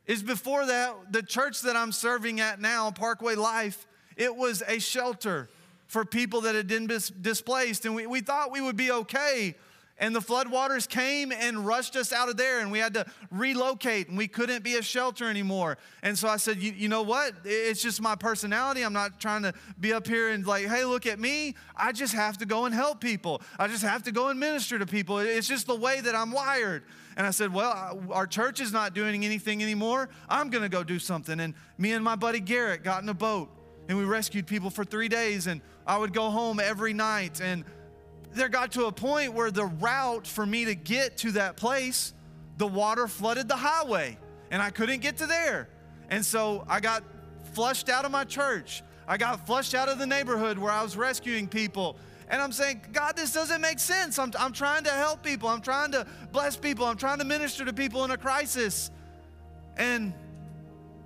Is 0.06 0.22
before 0.22 0.66
that, 0.66 1.12
the 1.12 1.22
church 1.22 1.62
that 1.62 1.76
I'm 1.76 1.92
serving 1.92 2.40
at 2.40 2.60
now, 2.60 2.90
Parkway 2.90 3.34
Life, 3.34 3.86
it 4.16 4.34
was 4.34 4.62
a 4.66 4.78
shelter 4.78 5.48
for 5.86 6.04
people 6.04 6.42
that 6.42 6.54
had 6.54 6.66
been 6.66 6.86
displaced. 6.86 7.84
And 7.84 7.94
we, 7.94 8.06
we 8.06 8.20
thought 8.20 8.50
we 8.50 8.60
would 8.60 8.76
be 8.76 8.90
okay 8.90 9.54
and 10.02 10.16
the 10.16 10.20
floodwaters 10.20 10.88
came 10.88 11.30
and 11.30 11.64
rushed 11.64 11.94
us 11.94 12.12
out 12.12 12.28
of 12.28 12.36
there, 12.36 12.58
and 12.58 12.72
we 12.72 12.80
had 12.80 12.94
to 12.94 13.06
relocate, 13.30 14.08
and 14.08 14.18
we 14.18 14.26
couldn't 14.26 14.64
be 14.64 14.74
a 14.74 14.82
shelter 14.82 15.28
anymore. 15.28 15.78
And 16.02 16.18
so 16.18 16.28
I 16.28 16.38
said, 16.38 16.58
you, 16.58 16.72
you 16.72 16.88
know 16.88 17.02
what? 17.02 17.34
It's 17.44 17.80
just 17.80 18.00
my 18.00 18.16
personality. 18.16 18.82
I'm 18.82 18.92
not 18.92 19.20
trying 19.20 19.42
to 19.42 19.54
be 19.78 19.92
up 19.92 20.08
here 20.08 20.30
and 20.30 20.44
like, 20.44 20.66
hey, 20.66 20.84
look 20.84 21.06
at 21.06 21.20
me. 21.20 21.54
I 21.76 21.92
just 21.92 22.14
have 22.14 22.36
to 22.38 22.46
go 22.46 22.64
and 22.64 22.74
help 22.74 23.00
people. 23.00 23.42
I 23.60 23.68
just 23.68 23.84
have 23.84 24.02
to 24.02 24.12
go 24.12 24.28
and 24.28 24.40
minister 24.40 24.76
to 24.76 24.86
people. 24.86 25.18
It's 25.18 25.46
just 25.46 25.68
the 25.68 25.76
way 25.76 26.00
that 26.00 26.16
I'm 26.16 26.32
wired. 26.32 26.82
And 27.16 27.26
I 27.26 27.30
said, 27.30 27.52
Well, 27.52 28.02
our 28.10 28.26
church 28.26 28.60
is 28.60 28.72
not 28.72 28.94
doing 28.94 29.24
anything 29.24 29.62
anymore. 29.62 30.08
I'm 30.28 30.50
going 30.50 30.62
to 30.62 30.68
go 30.68 30.82
do 30.82 30.98
something. 30.98 31.40
And 31.40 31.54
me 31.78 31.92
and 31.92 32.04
my 32.04 32.16
buddy 32.16 32.40
Garrett 32.40 32.82
got 32.82 33.02
in 33.02 33.08
a 33.08 33.14
boat 33.14 33.50
and 33.88 33.98
we 33.98 34.04
rescued 34.04 34.46
people 34.46 34.70
for 34.70 34.84
three 34.84 35.08
days. 35.08 35.46
And 35.46 35.60
I 35.86 35.98
would 35.98 36.12
go 36.12 36.30
home 36.30 36.60
every 36.60 36.92
night 36.92 37.40
and 37.40 37.64
there 38.32 38.48
got 38.48 38.72
to 38.72 38.86
a 38.86 38.92
point 38.92 39.34
where 39.34 39.50
the 39.50 39.66
route 39.66 40.26
for 40.26 40.46
me 40.46 40.64
to 40.64 40.74
get 40.74 41.18
to 41.18 41.32
that 41.32 41.56
place, 41.56 42.14
the 42.56 42.66
water 42.66 43.06
flooded 43.06 43.48
the 43.48 43.56
highway 43.56 44.18
and 44.50 44.62
I 44.62 44.70
couldn't 44.70 45.00
get 45.00 45.18
to 45.18 45.26
there. 45.26 45.68
And 46.08 46.24
so 46.24 46.64
I 46.68 46.80
got 46.80 47.04
flushed 47.52 47.88
out 47.88 48.04
of 48.04 48.10
my 48.10 48.24
church. 48.24 48.82
I 49.06 49.16
got 49.16 49.46
flushed 49.46 49.74
out 49.74 49.88
of 49.88 49.98
the 49.98 50.06
neighborhood 50.06 50.58
where 50.58 50.70
I 50.70 50.82
was 50.82 50.96
rescuing 50.96 51.48
people. 51.48 51.96
And 52.32 52.40
I'm 52.40 52.50
saying, 52.50 52.80
God, 52.92 53.14
this 53.14 53.34
doesn't 53.34 53.60
make 53.60 53.78
sense. 53.78 54.18
I'm, 54.18 54.32
I'm 54.38 54.54
trying 54.54 54.84
to 54.84 54.90
help 54.90 55.22
people. 55.22 55.50
I'm 55.50 55.60
trying 55.60 55.92
to 55.92 56.06
bless 56.32 56.56
people. 56.56 56.86
I'm 56.86 56.96
trying 56.96 57.18
to 57.18 57.26
minister 57.26 57.66
to 57.66 57.74
people 57.74 58.04
in 58.04 58.10
a 58.10 58.16
crisis. 58.16 58.90
And 59.76 60.14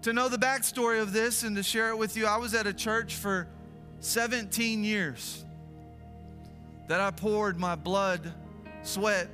to 0.03 0.13
know 0.13 0.29
the 0.29 0.39
backstory 0.39 1.03
of 1.03 1.13
this 1.13 1.43
and 1.43 1.57
to 1.57 1.65
share 1.65 1.91
it 1.91 1.99
with 1.99 2.17
you, 2.17 2.27
I 2.27 2.37
was 2.37 2.55
at 2.55 2.69
a 2.69 2.73
church 2.73 3.17
for 3.17 3.49
17 3.99 4.85
years 4.85 5.45
that 6.87 7.01
I 7.01 7.11
poured 7.11 7.59
my 7.59 7.75
blood, 7.75 8.33
sweat, 8.85 9.29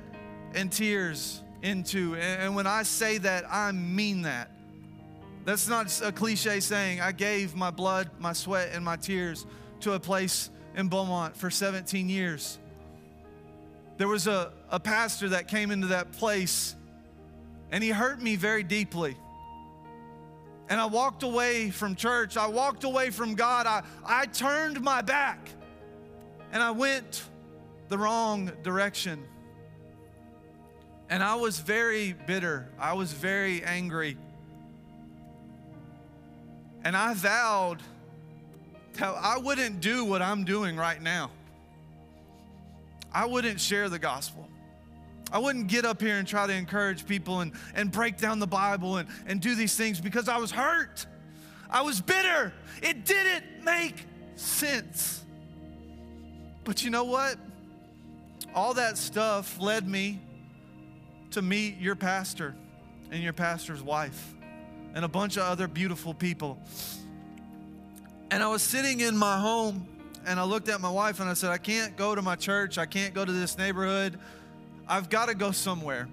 and 0.55 0.71
tears 0.71 1.43
into. 1.61 2.15
And 2.15 2.55
when 2.55 2.65
I 2.65 2.81
say 2.81 3.19
that, 3.19 3.45
I 3.47 3.71
mean 3.71 4.23
that. 4.23 4.49
That's 5.45 5.67
not 5.67 6.01
a 6.01 6.11
cliche 6.11 6.59
saying. 6.59 7.01
I 7.01 7.11
gave 7.11 7.53
my 7.55 7.69
blood, 7.69 8.09
my 8.17 8.33
sweat, 8.33 8.71
and 8.73 8.83
my 8.83 8.95
tears 8.95 9.45
to 9.81 9.93
a 9.93 9.99
place 9.99 10.49
in 10.75 10.87
Beaumont 10.87 11.35
for 11.35 11.49
17 11.49 12.09
years. 12.09 12.57
There 13.97 14.07
was 14.07 14.27
a, 14.27 14.51
a 14.69 14.79
pastor 14.79 15.29
that 15.29 15.47
came 15.47 15.71
into 15.71 15.87
that 15.87 16.11
place 16.13 16.75
and 17.71 17.83
he 17.83 17.89
hurt 17.89 18.21
me 18.21 18.35
very 18.35 18.63
deeply. 18.63 19.17
And 20.69 20.79
I 20.79 20.85
walked 20.85 21.23
away 21.23 21.69
from 21.69 21.95
church. 21.95 22.37
I 22.37 22.47
walked 22.47 22.83
away 22.83 23.09
from 23.09 23.35
God. 23.35 23.67
I, 23.67 23.83
I 24.05 24.25
turned 24.27 24.81
my 24.81 25.01
back 25.01 25.49
and 26.51 26.61
I 26.61 26.71
went 26.71 27.23
the 27.89 27.97
wrong 27.97 28.51
direction. 28.63 29.23
And 31.09 31.21
I 31.21 31.35
was 31.35 31.59
very 31.59 32.13
bitter. 32.13 32.69
I 32.79 32.93
was 32.93 33.11
very 33.11 33.63
angry. 33.63 34.17
And 36.83 36.97
I 36.97 37.13
vowed 37.13 37.81
I 39.01 39.37
wouldn't 39.37 39.81
do 39.81 40.05
what 40.05 40.21
I'm 40.21 40.43
doing 40.43 40.77
right 40.77 41.01
now. 41.01 41.31
I 43.11 43.25
wouldn't 43.25 43.59
share 43.59 43.89
the 43.89 43.99
gospel. 43.99 44.47
I 45.31 45.39
wouldn't 45.39 45.67
get 45.67 45.85
up 45.85 46.01
here 46.01 46.17
and 46.17 46.27
try 46.27 46.45
to 46.45 46.53
encourage 46.53 47.07
people 47.07 47.41
and, 47.41 47.53
and 47.73 47.91
break 47.91 48.17
down 48.17 48.39
the 48.39 48.47
Bible 48.47 48.97
and, 48.97 49.09
and 49.25 49.41
do 49.41 49.55
these 49.55 49.75
things 49.75 49.99
because 49.99 50.29
I 50.29 50.37
was 50.37 50.51
hurt. 50.51 51.05
I 51.69 51.81
was 51.81 52.01
bitter. 52.01 52.53
It 52.81 53.05
didn't 53.05 53.63
make 53.63 54.05
sense. 54.35 55.23
But 56.63 56.83
you 56.83 56.91
know 56.91 57.03
what? 57.03 57.37
all 58.55 58.73
that 58.75 58.97
stuff 58.97 59.59
led 59.59 59.87
me 59.87 60.19
to 61.31 61.41
meet 61.41 61.79
your 61.79 61.95
pastor 61.95 62.55
and 63.11 63.23
your 63.23 63.33
pastor's 63.33 63.81
wife 63.81 64.33
and 64.93 65.03
a 65.03 65.07
bunch 65.07 65.37
of 65.37 65.43
other 65.43 65.67
beautiful 65.67 66.13
people. 66.13 66.59
And 68.33 68.41
I 68.41 68.47
was 68.47 68.63
sitting 68.63 69.01
in 69.01 69.15
my 69.15 69.39
home 69.39 69.85
and 70.25 70.39
I 70.39 70.43
looked 70.43 70.67
at 70.67 70.81
my 70.81 70.89
wife 70.89 71.19
and 71.19 71.29
I 71.29 71.35
said, 71.35 71.51
I 71.51 71.59
can't 71.59 71.95
go 71.95 72.15
to 72.15 72.21
my 72.23 72.35
church. 72.35 72.79
I 72.79 72.87
can't 72.87 73.13
go 73.13 73.23
to 73.23 73.31
this 73.31 73.59
neighborhood. 73.59 74.19
I've 74.87 75.07
got 75.07 75.27
to 75.27 75.35
go 75.35 75.51
somewhere. 75.51 76.09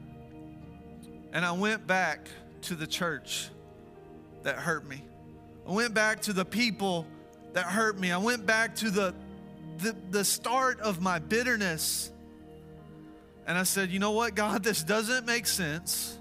And 1.33 1.47
I 1.47 1.53
went 1.53 1.87
back 1.87 2.29
to 2.65 2.75
the 2.75 2.87
church 2.87 3.49
that 4.43 4.57
hurt 4.57 4.87
me. 4.87 5.03
I 5.67 5.73
went 5.73 5.95
back 5.95 6.21
to 6.25 6.35
the 6.35 6.45
people 6.45 7.07
that 7.55 7.65
hurt 7.65 7.99
me. 7.99 8.13
I 8.13 8.19
went 8.19 8.45
back 8.45 8.75
to 8.77 8.91
the, 8.91 9.15
the, 9.79 9.97
the 10.11 10.23
start 10.23 10.79
of 10.81 11.01
my 11.01 11.21
bitterness 11.21 12.13
and 13.47 13.57
I 13.57 13.63
said, 13.63 13.91
You 13.91 13.99
know 13.99 14.13
what, 14.13 14.35
God, 14.35 14.63
this 14.63 14.83
doesn't 14.85 15.25
make 15.25 15.47
sense. 15.47 16.19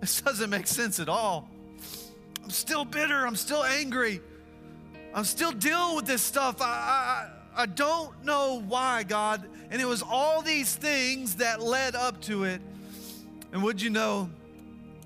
This 0.00 0.20
doesn't 0.20 0.48
make 0.48 0.68
sense 0.68 1.00
at 1.00 1.08
all. 1.08 1.48
I'm 2.44 2.50
still 2.50 2.84
bitter. 2.84 3.26
I'm 3.26 3.34
still 3.34 3.64
angry. 3.64 4.20
I'm 5.14 5.24
still 5.24 5.52
dealing 5.52 5.94
with 5.94 6.06
this 6.06 6.22
stuff. 6.22 6.60
I, 6.60 7.28
I, 7.56 7.62
I 7.62 7.66
don't 7.66 8.24
know 8.24 8.60
why, 8.66 9.04
God. 9.04 9.44
And 9.70 9.80
it 9.80 9.84
was 9.84 10.02
all 10.02 10.42
these 10.42 10.74
things 10.74 11.36
that 11.36 11.62
led 11.62 11.94
up 11.94 12.20
to 12.22 12.42
it. 12.42 12.60
And 13.52 13.62
would 13.62 13.80
you 13.80 13.90
know, 13.90 14.28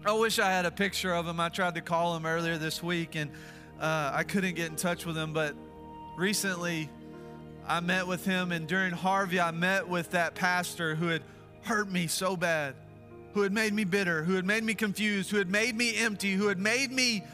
I 0.07 0.13
wish 0.13 0.39
I 0.39 0.51
had 0.51 0.65
a 0.65 0.71
picture 0.71 1.13
of 1.13 1.27
him. 1.27 1.39
I 1.39 1.51
tried 1.51 1.75
to 1.75 1.83
call 1.83 2.17
him 2.17 2.25
earlier 2.25 2.57
this 2.57 2.83
week 2.83 3.17
and 3.17 3.31
uh, 3.79 4.13
I 4.15 4.23
couldn't 4.23 4.55
get 4.55 4.71
in 4.71 4.77
touch 4.77 5.05
with 5.05 5.15
him. 5.15 5.35
But 5.35 5.55
recently, 6.17 6.89
I 7.67 7.81
met 7.81 8.07
with 8.07 8.25
him. 8.25 8.51
And 8.51 8.67
during 8.67 8.93
Harvey, 8.93 9.39
I 9.39 9.51
met 9.51 9.87
with 9.87 10.13
that 10.13 10.35
pastor 10.35 10.95
who 10.95 11.09
had 11.09 11.23
hurt 11.65 11.91
me 11.91 12.07
so 12.07 12.35
bad, 12.35 12.75
who 13.35 13.43
had 13.43 13.53
made 13.53 13.75
me 13.75 13.85
bitter, 13.85 14.25
who 14.25 14.37
had 14.37 14.47
made 14.47 14.65
me 14.65 14.73
confused, 14.73 15.31
who 15.31 15.37
had 15.37 15.51
made 15.51 15.77
me 15.77 15.95
empty, 15.99 16.33
who 16.33 16.49
had 16.49 16.59
made 16.59 16.91
me 16.91 17.25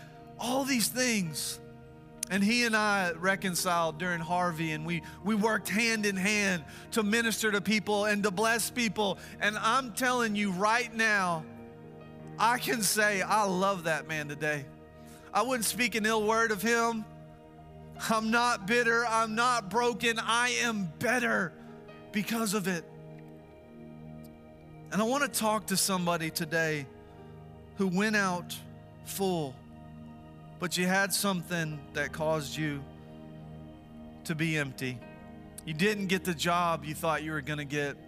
all 0.41 0.65
these 0.65 0.89
things. 0.89 1.61
And 2.31 2.43
he 2.43 2.65
and 2.65 2.75
I 2.75 3.13
reconciled 3.13 3.99
during 3.99 4.21
Harvey, 4.21 4.73
and 4.73 4.87
we, 4.87 5.03
we 5.25 5.35
worked 5.35 5.69
hand 5.69 6.07
in 6.07 6.17
hand 6.17 6.65
to 6.93 7.03
minister 7.03 7.53
to 7.53 7.61
people 7.61 8.07
and 8.07 8.23
to 8.23 8.31
bless 8.31 8.71
people. 8.71 9.19
And 9.41 9.59
I'm 9.59 9.93
telling 9.93 10.35
you 10.35 10.51
right 10.53 10.93
now, 10.95 11.45
I 12.39 12.59
can 12.59 12.83
say 12.83 13.21
I 13.21 13.45
love 13.45 13.85
that 13.85 14.09
man 14.09 14.29
today. 14.29 14.65
I 15.33 15.43
wouldn't 15.43 15.67
speak 15.67 15.95
an 15.95 16.07
ill 16.07 16.27
word 16.27 16.51
of 16.51 16.63
him. 16.63 17.05
I'm 18.09 18.31
not 18.31 18.67
bitter. 18.67 19.05
I'm 19.07 19.35
not 19.35 19.69
broken. 19.69 20.19
I 20.19 20.51
am 20.63 20.91
better 20.99 21.53
because 22.13 22.55
of 22.55 22.69
it. 22.69 22.85
And 24.93 25.03
I 25.03 25.05
want 25.05 25.25
to 25.25 25.41
talk 25.41 25.67
to 25.67 25.77
somebody 25.77 26.31
today 26.31 26.87
who 27.77 27.89
went 27.89 28.17
out 28.17 28.57
full, 29.05 29.55
but 30.65 30.79
you 30.79 30.87
had 30.87 31.13
something 31.13 31.79
that 31.93 32.11
caused 32.11 32.57
you 32.57 32.83
to 34.25 34.35
be 34.35 34.57
empty. 34.57 34.99
You 35.67 35.75
didn't 35.75 36.07
get 36.07 36.25
the 36.25 36.33
job 36.33 36.87
you 36.87 36.95
thought 36.95 37.23
you 37.23 37.33
were 37.33 37.43
going 37.43 37.59
to 37.59 37.67
get. 37.67 37.99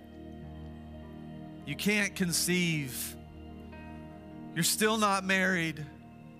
You 1.66 1.76
can't 1.76 2.16
conceive. 2.16 3.14
You're 4.54 4.64
still 4.64 4.96
not 4.96 5.22
married. 5.22 5.84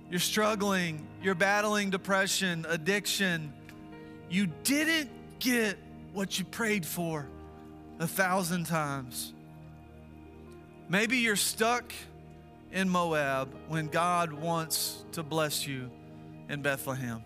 You're 0.09 0.19
struggling. 0.19 1.07
You're 1.23 1.35
battling 1.35 1.91
depression, 1.91 2.65
addiction. 2.67 3.53
You 4.31 4.47
didn't 4.65 5.11
get 5.39 5.77
what 6.15 6.39
you 6.39 6.47
prayed 6.47 6.87
for 6.87 7.29
a 7.99 8.07
thousand 8.07 8.65
times. 8.65 9.35
Maybe 10.89 11.19
you're 11.19 11.37
stuck 11.37 11.93
in 12.73 12.89
Moab 12.89 13.55
when 13.69 13.89
God 13.89 14.33
wants 14.33 15.05
to 15.13 15.23
bless 15.23 15.67
you 15.67 15.91
in 16.49 16.63
Bethlehem. 16.63 17.23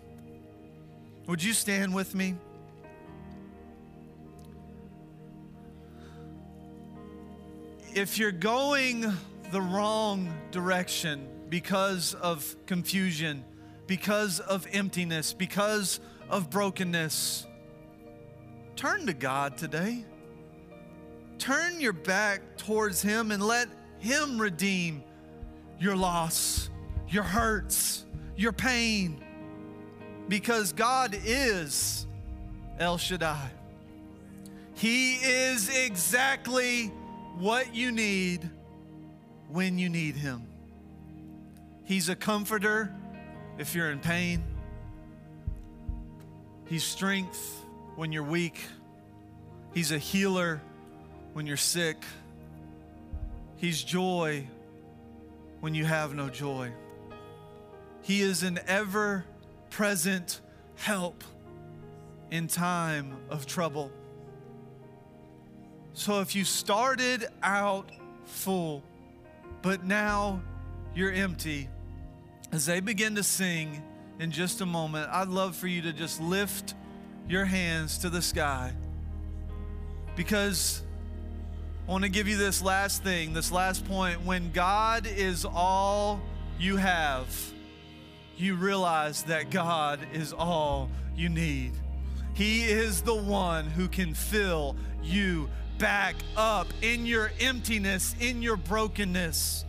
Would 1.27 1.43
you 1.43 1.53
stand 1.53 1.93
with 1.93 2.15
me? 2.15 2.35
If 7.93 8.17
you're 8.17 8.31
going 8.31 9.05
the 9.51 9.61
wrong 9.61 10.33
direction 10.51 11.27
because 11.49 12.13
of 12.15 12.55
confusion, 12.65 13.43
because 13.85 14.39
of 14.39 14.65
emptiness, 14.71 15.33
because 15.33 15.99
of 16.29 16.49
brokenness, 16.49 17.45
turn 18.75 19.05
to 19.07 19.13
God 19.13 19.57
today. 19.57 20.05
Turn 21.37 21.81
your 21.81 21.93
back 21.93 22.57
towards 22.57 23.01
Him 23.01 23.31
and 23.31 23.43
let 23.43 23.67
Him 23.99 24.39
redeem 24.39 25.03
your 25.79 25.95
loss, 25.95 26.69
your 27.09 27.23
hurts, 27.23 28.05
your 28.35 28.51
pain, 28.51 29.23
because 30.27 30.73
God 30.73 31.17
is 31.25 32.05
El 32.79 32.97
Shaddai. 32.97 33.51
He 34.75 35.15
is 35.15 35.69
exactly 35.69 36.87
what 37.37 37.75
you 37.75 37.91
need 37.91 38.49
when 39.49 39.77
you 39.77 39.89
need 39.89 40.15
Him. 40.15 40.47
He's 41.83 42.09
a 42.09 42.15
comforter 42.15 42.93
if 43.57 43.75
you're 43.75 43.91
in 43.91 43.99
pain, 43.99 44.43
He's 46.65 46.83
strength 46.83 47.65
when 47.95 48.11
you're 48.11 48.23
weak, 48.23 48.59
He's 49.73 49.91
a 49.91 49.97
healer 49.97 50.61
when 51.33 51.45
you're 51.45 51.57
sick, 51.57 52.03
He's 53.57 53.83
joy 53.83 54.47
when 55.59 55.75
you 55.75 55.85
have 55.85 56.15
no 56.15 56.29
joy. 56.29 56.71
He 58.01 58.21
is 58.21 58.43
an 58.43 58.59
ever 58.67 59.25
present 59.69 60.41
help 60.75 61.23
in 62.29 62.47
time 62.47 63.17
of 63.29 63.45
trouble. 63.45 63.91
So 65.93 66.21
if 66.21 66.35
you 66.35 66.43
started 66.43 67.27
out 67.43 67.91
full, 68.25 68.83
but 69.61 69.83
now 69.83 70.41
you're 70.95 71.11
empty, 71.11 71.69
as 72.51 72.65
they 72.65 72.79
begin 72.79 73.15
to 73.15 73.23
sing 73.23 73.83
in 74.19 74.31
just 74.31 74.61
a 74.61 74.65
moment, 74.65 75.09
I'd 75.11 75.27
love 75.27 75.55
for 75.55 75.67
you 75.67 75.81
to 75.83 75.93
just 75.93 76.21
lift 76.21 76.73
your 77.27 77.45
hands 77.45 77.99
to 77.99 78.09
the 78.09 78.21
sky 78.21 78.73
because 80.15 80.83
I 81.87 81.91
want 81.91 82.03
to 82.03 82.09
give 82.09 82.27
you 82.27 82.37
this 82.37 82.61
last 82.61 83.03
thing, 83.03 83.33
this 83.33 83.51
last 83.51 83.85
point. 83.85 84.23
When 84.23 84.51
God 84.51 85.07
is 85.07 85.45
all 85.45 86.21
you 86.59 86.77
have, 86.77 87.27
you 88.37 88.55
realize 88.55 89.23
that 89.23 89.49
God 89.49 89.99
is 90.13 90.33
all 90.33 90.89
you 91.15 91.29
need. 91.29 91.73
He 92.33 92.63
is 92.63 93.01
the 93.01 93.15
one 93.15 93.65
who 93.65 93.87
can 93.87 94.13
fill 94.13 94.75
you 95.03 95.49
back 95.77 96.15
up 96.37 96.67
in 96.81 97.05
your 97.05 97.31
emptiness, 97.39 98.15
in 98.19 98.41
your 98.41 98.55
brokenness. 98.55 99.65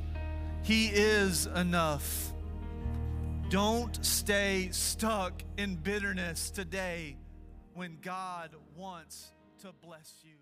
He 0.62 0.88
is 0.88 1.46
enough. 1.46 2.32
Don't 3.48 4.04
stay 4.04 4.68
stuck 4.70 5.42
in 5.58 5.76
bitterness 5.76 6.50
today 6.50 7.16
when 7.74 7.98
God 8.00 8.50
wants 8.76 9.32
to 9.60 9.72
bless 9.82 10.12
you. 10.22 10.41